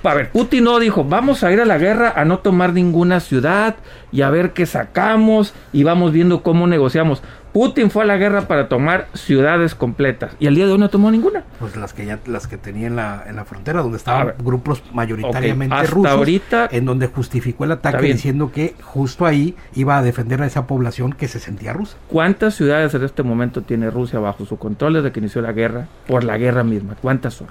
a 0.03 0.15
ver, 0.15 0.31
Putin 0.31 0.63
no 0.63 0.79
dijo, 0.79 1.03
vamos 1.03 1.43
a 1.43 1.51
ir 1.51 1.61
a 1.61 1.65
la 1.65 1.77
guerra 1.77 2.13
a 2.15 2.25
no 2.25 2.39
tomar 2.39 2.73
ninguna 2.73 3.19
ciudad 3.19 3.75
y 4.11 4.21
a 4.21 4.31
ver 4.31 4.51
qué 4.51 4.65
sacamos 4.65 5.53
y 5.73 5.83
vamos 5.83 6.11
viendo 6.11 6.41
cómo 6.41 6.65
negociamos. 6.65 7.21
Putin 7.53 7.91
fue 7.91 8.03
a 8.03 8.05
la 8.05 8.17
guerra 8.17 8.47
para 8.47 8.69
tomar 8.69 9.07
ciudades 9.13 9.75
completas 9.75 10.35
y 10.39 10.47
al 10.47 10.55
día 10.55 10.65
de 10.65 10.73
hoy 10.73 10.77
no 10.77 10.89
tomó 10.89 11.11
ninguna. 11.11 11.43
Pues 11.59 11.75
las 11.75 11.93
que 11.93 12.05
ya 12.05 12.19
las 12.25 12.47
que 12.47 12.57
tenía 12.57 12.87
en 12.87 12.95
la, 12.95 13.23
en 13.27 13.35
la 13.35 13.45
frontera 13.45 13.81
donde 13.81 13.97
estaban 13.97 14.33
grupos 14.41 14.83
mayoritariamente 14.93 15.75
rusos, 15.87 16.11
ahorita, 16.11 16.69
en 16.71 16.85
donde 16.85 17.07
justificó 17.07 17.65
el 17.65 17.73
ataque 17.73 18.05
diciendo 18.05 18.51
que 18.51 18.75
justo 18.81 19.25
ahí 19.25 19.55
iba 19.73 19.97
a 19.97 20.01
defender 20.01 20.41
a 20.41 20.45
esa 20.45 20.65
población 20.65 21.13
que 21.13 21.27
se 21.27 21.39
sentía 21.39 21.73
rusa. 21.73 21.97
¿Cuántas 22.07 22.55
ciudades 22.55 22.93
en 22.93 23.03
este 23.03 23.23
momento 23.23 23.61
tiene 23.61 23.89
Rusia 23.89 24.19
bajo 24.19 24.45
su 24.45 24.57
control 24.57 24.93
desde 24.93 25.11
que 25.11 25.19
inició 25.19 25.41
la 25.41 25.51
guerra 25.51 25.87
por 26.07 26.23
la 26.23 26.37
guerra 26.37 26.63
misma? 26.63 26.95
¿Cuántas 27.01 27.33
son? 27.33 27.47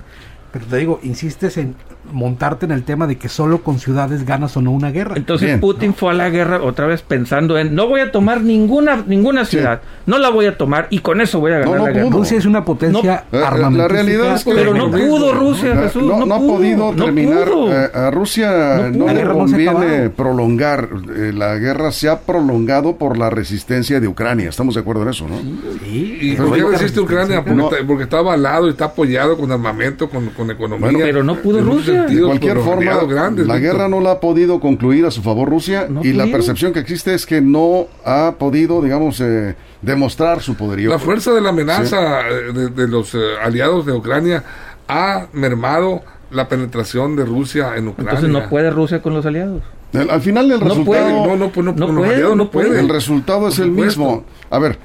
Pero 0.53 0.67
te 0.67 0.77
digo, 0.77 1.01
insistes 1.03 1.57
en 1.59 1.75
montarte 2.13 2.67
en 2.67 2.73
el 2.73 2.83
tema 2.83 3.07
de 3.07 3.17
que 3.17 3.29
solo 3.29 3.63
con 3.63 3.79
ciudades 3.79 4.25
ganas 4.25 4.57
o 4.57 4.63
no 4.63 4.73
una 4.73 4.91
guerra. 4.91 5.15
Entonces 5.17 5.59
Putin 5.59 5.95
fue 5.95 6.11
a 6.11 6.15
la 6.15 6.31
guerra 6.31 6.63
otra 6.63 6.87
vez 6.87 7.03
pensando 7.03 7.59
en 7.59 7.75
no 7.75 7.87
voy 7.87 8.01
a 8.01 8.11
tomar 8.11 8.41
ninguna 8.41 9.05
ninguna 9.07 9.45
ciudad, 9.45 9.81
no 10.07 10.19
la 10.19 10.31
voy 10.31 10.47
a 10.47 10.57
tomar 10.57 10.87
y 10.91 11.01
con 11.01 11.21
eso 11.21 11.41
voy 11.41 11.53
a 11.53 11.59
ganar 11.61 11.81
la 11.81 11.91
guerra. 11.91 12.11
Rusia 12.11 12.39
es 12.39 12.47
una 12.47 12.65
potencia 12.65 13.25
no, 13.31 13.39
eh, 13.39 13.71
La 13.71 13.89
realidad 13.89 14.35
es 14.35 14.45
que 14.45 14.53
pero 14.53 14.75
no 14.75 14.91
pudo 14.91 15.33
Rusia, 15.33 15.77
Jesús, 15.77 16.03
no, 16.03 16.35
ha 16.35 16.39
podido 16.39 16.93
terminar. 16.93 17.49
Eh, 17.49 17.89
a 17.95 18.11
Rusia 18.11 18.91
no, 18.93 19.13
le 19.13 19.23
conviene 19.25 20.11
prolongar. 20.11 20.89
Eh, 21.17 21.33
la 21.35 21.57
guerra 21.57 21.93
se 21.93 22.09
ha 22.09 22.21
prolongado 22.21 22.97
por 22.97 23.17
la 23.17 23.31
resistencia 23.31 24.01
de 24.01 24.09
Ucrania. 24.09 24.49
Estamos 24.49 24.75
de 24.75 24.81
acuerdo 24.81 25.03
en 25.03 25.09
eso, 25.11 25.27
¿no? 25.29 25.37
Sí. 25.85 26.19
¿Y 26.21 26.35
por 26.35 26.55
qué 26.55 26.63
resiste 26.65 27.01
Ucrania? 27.01 27.45
Porque, 27.45 27.85
porque, 27.87 28.05
está 28.05 28.19
avalado 28.19 28.67
y 28.67 28.71
está 28.71 28.87
apoyado 28.87 29.37
con 29.37 29.53
armamento, 29.53 30.09
con, 30.09 30.31
con 30.40 30.50
economía. 30.50 31.05
pero 31.05 31.22
no 31.22 31.37
pudo 31.37 31.61
Rusia. 31.61 32.05
De 32.05 32.20
cualquier 32.22 32.59
forma, 32.59 33.03
la 33.37 33.59
guerra 33.59 33.88
no 33.88 34.00
la 34.00 34.12
ha 34.12 34.20
podido 34.20 34.59
concluir 34.61 35.05
a 35.05 35.11
su 35.11 35.22
favor 35.22 35.48
Rusia 35.48 35.88
y 36.03 36.12
la 36.12 36.26
percepción 36.26 36.72
que 36.72 36.81
existe 36.81 37.14
es 37.14 37.26
que 37.26 37.40
no 37.40 37.87
ha 38.05 38.35
podido, 38.38 38.83
digamos, 38.83 39.20
eh, 39.20 39.55
demostrar 39.83 40.40
su 40.40 40.55
poderío. 40.55 40.90
La 40.90 40.98
fuerza 40.98 41.33
de 41.33 41.40
la 41.40 41.50
amenaza 41.50 42.29
eh, 42.29 42.70
de, 42.74 42.88
los 42.88 43.14
eh, 43.14 43.18
aliados 43.42 43.87
de 43.87 43.92
Ucrania 43.92 44.42
ha 44.88 45.26
mermado 45.33 46.03
la 46.31 46.48
penetración 46.48 47.16
de 47.16 47.24
Rusia 47.24 47.76
en 47.76 47.88
Ucrania. 47.88 48.12
Entonces 48.12 48.31
no 48.31 48.48
puede 48.48 48.70
Rusia 48.70 49.03
con 49.03 49.14
los 49.14 49.26
aliados. 49.26 49.62
al 49.92 50.20
final 50.20 50.50
el 50.50 50.61
resultado 50.61 51.11
no, 51.11 51.37
no, 51.37 51.50
puede, 51.50 52.35
no, 52.35 52.50
puede, 52.50 52.79
El 52.79 52.88
resultado 52.88 53.48
es 53.48 53.59
el 53.59 53.70
mismo. 53.70 54.24
A 54.48 54.59
ver, 54.59 54.79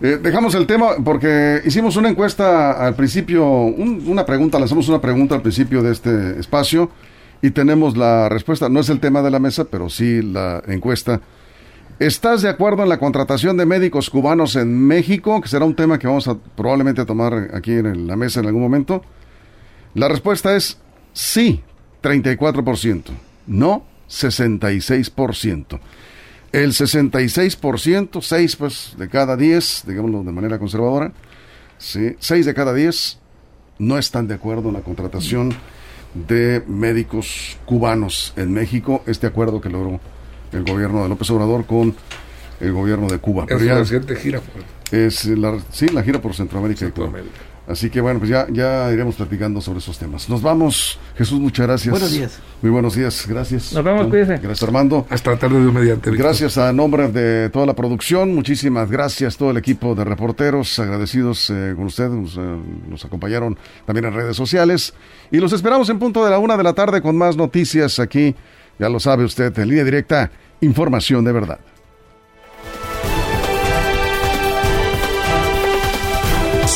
eh, 0.00 0.18
dejamos 0.22 0.54
el 0.54 0.66
tema 0.66 0.96
porque 1.04 1.60
hicimos 1.64 1.96
una 1.96 2.08
encuesta 2.08 2.72
al 2.86 2.94
principio, 2.94 3.44
una 3.46 4.24
pregunta, 4.24 4.58
hacemos 4.58 4.88
una 4.88 5.00
pregunta 5.00 5.34
al 5.34 5.42
principio 5.42 5.82
de 5.82 5.92
este 5.92 6.38
espacio 6.38 6.90
y 7.42 7.50
tenemos 7.50 7.96
la 7.96 8.28
respuesta. 8.28 8.68
No 8.68 8.80
es 8.80 8.88
el 8.88 9.00
tema 9.00 9.22
de 9.22 9.30
la 9.30 9.38
mesa, 9.38 9.64
pero 9.64 9.88
sí 9.88 10.22
la 10.22 10.62
encuesta. 10.66 11.20
¿Estás 11.98 12.42
de 12.42 12.48
acuerdo 12.48 12.84
en 12.84 12.88
la 12.88 12.98
contratación 12.98 13.56
de 13.56 13.66
médicos 13.66 14.08
cubanos 14.08 14.54
en 14.54 14.78
México? 14.78 15.40
Que 15.40 15.48
será 15.48 15.64
un 15.64 15.74
tema 15.74 15.98
que 15.98 16.06
vamos 16.06 16.28
a 16.28 16.36
probablemente 16.36 17.04
tomar 17.04 17.50
aquí 17.52 17.72
en 17.72 18.06
la 18.06 18.14
mesa 18.14 18.38
en 18.38 18.46
algún 18.46 18.62
momento. 18.62 19.02
La 19.94 20.06
respuesta 20.06 20.54
es 20.54 20.78
sí, 21.12 21.62
34%. 22.02 23.02
No, 23.48 23.84
66%. 24.08 25.80
El 26.52 26.72
66%, 26.72 28.22
6 28.22 28.56
pues, 28.56 28.94
de 28.96 29.08
cada 29.08 29.36
10, 29.36 29.84
digámoslo 29.86 30.22
de 30.22 30.32
manera 30.32 30.58
conservadora, 30.58 31.12
¿sí? 31.76 32.16
6 32.18 32.46
de 32.46 32.54
cada 32.54 32.72
10 32.72 33.18
no 33.78 33.98
están 33.98 34.28
de 34.28 34.34
acuerdo 34.34 34.68
en 34.68 34.74
la 34.74 34.80
contratación 34.80 35.54
de 36.14 36.62
médicos 36.66 37.58
cubanos 37.66 38.32
en 38.36 38.52
México, 38.52 39.02
este 39.06 39.26
acuerdo 39.26 39.60
que 39.60 39.68
logró 39.68 40.00
el 40.52 40.64
gobierno 40.64 41.02
de 41.02 41.08
López 41.10 41.30
Obrador 41.30 41.66
con 41.66 41.94
el 42.60 42.72
gobierno 42.72 43.08
de 43.08 43.18
Cuba. 43.18 43.46
Es 43.48 43.62
la 43.62 43.78
reciente 43.78 44.16
gira. 44.16 44.40
Es 44.90 45.26
la, 45.26 45.58
sí, 45.70 45.88
la 45.88 46.02
gira 46.02 46.20
por 46.20 46.34
Centroamérica, 46.34 46.80
Centroamérica. 46.80 47.28
y 47.28 47.30
Cuba. 47.30 47.48
Así 47.68 47.90
que 47.90 48.00
bueno, 48.00 48.18
pues 48.18 48.30
ya, 48.30 48.46
ya 48.50 48.90
iremos 48.90 49.16
platicando 49.16 49.60
sobre 49.60 49.80
esos 49.80 49.98
temas. 49.98 50.26
Nos 50.30 50.40
vamos. 50.40 50.98
Jesús, 51.18 51.38
muchas 51.38 51.66
gracias. 51.66 51.90
Buenos 51.90 52.10
días. 52.10 52.38
Muy 52.62 52.70
buenos 52.70 52.94
días, 52.94 53.26
gracias. 53.28 53.74
Nos 53.74 53.84
vemos, 53.84 54.06
cuídese. 54.06 54.38
Gracias, 54.38 54.62
Armando. 54.62 55.06
Hasta 55.10 55.32
la 55.32 55.38
tarde 55.38 55.60
de 55.62 55.70
mediante. 55.70 56.10
Gracias 56.12 56.56
a 56.56 56.72
nombre 56.72 57.08
de 57.08 57.50
toda 57.50 57.66
la 57.66 57.74
producción. 57.74 58.34
Muchísimas 58.34 58.90
gracias 58.90 59.36
todo 59.36 59.50
el 59.50 59.58
equipo 59.58 59.94
de 59.94 60.04
reporteros. 60.04 60.78
Agradecidos 60.78 61.50
eh, 61.50 61.74
con 61.76 61.84
ustedes. 61.84 62.10
Nos, 62.10 62.36
eh, 62.38 62.56
nos, 62.88 63.04
acompañaron 63.04 63.58
también 63.84 64.06
en 64.06 64.14
redes 64.14 64.34
sociales. 64.34 64.94
Y 65.30 65.36
los 65.36 65.52
esperamos 65.52 65.90
en 65.90 65.98
punto 65.98 66.24
de 66.24 66.30
la 66.30 66.38
una 66.38 66.56
de 66.56 66.62
la 66.62 66.72
tarde 66.72 67.02
con 67.02 67.18
más 67.18 67.36
noticias 67.36 67.98
aquí. 67.98 68.34
Ya 68.78 68.88
lo 68.88 68.98
sabe 68.98 69.24
usted, 69.24 69.56
en 69.58 69.68
línea 69.68 69.84
directa, 69.84 70.30
información 70.62 71.22
de 71.22 71.32
verdad. 71.32 71.58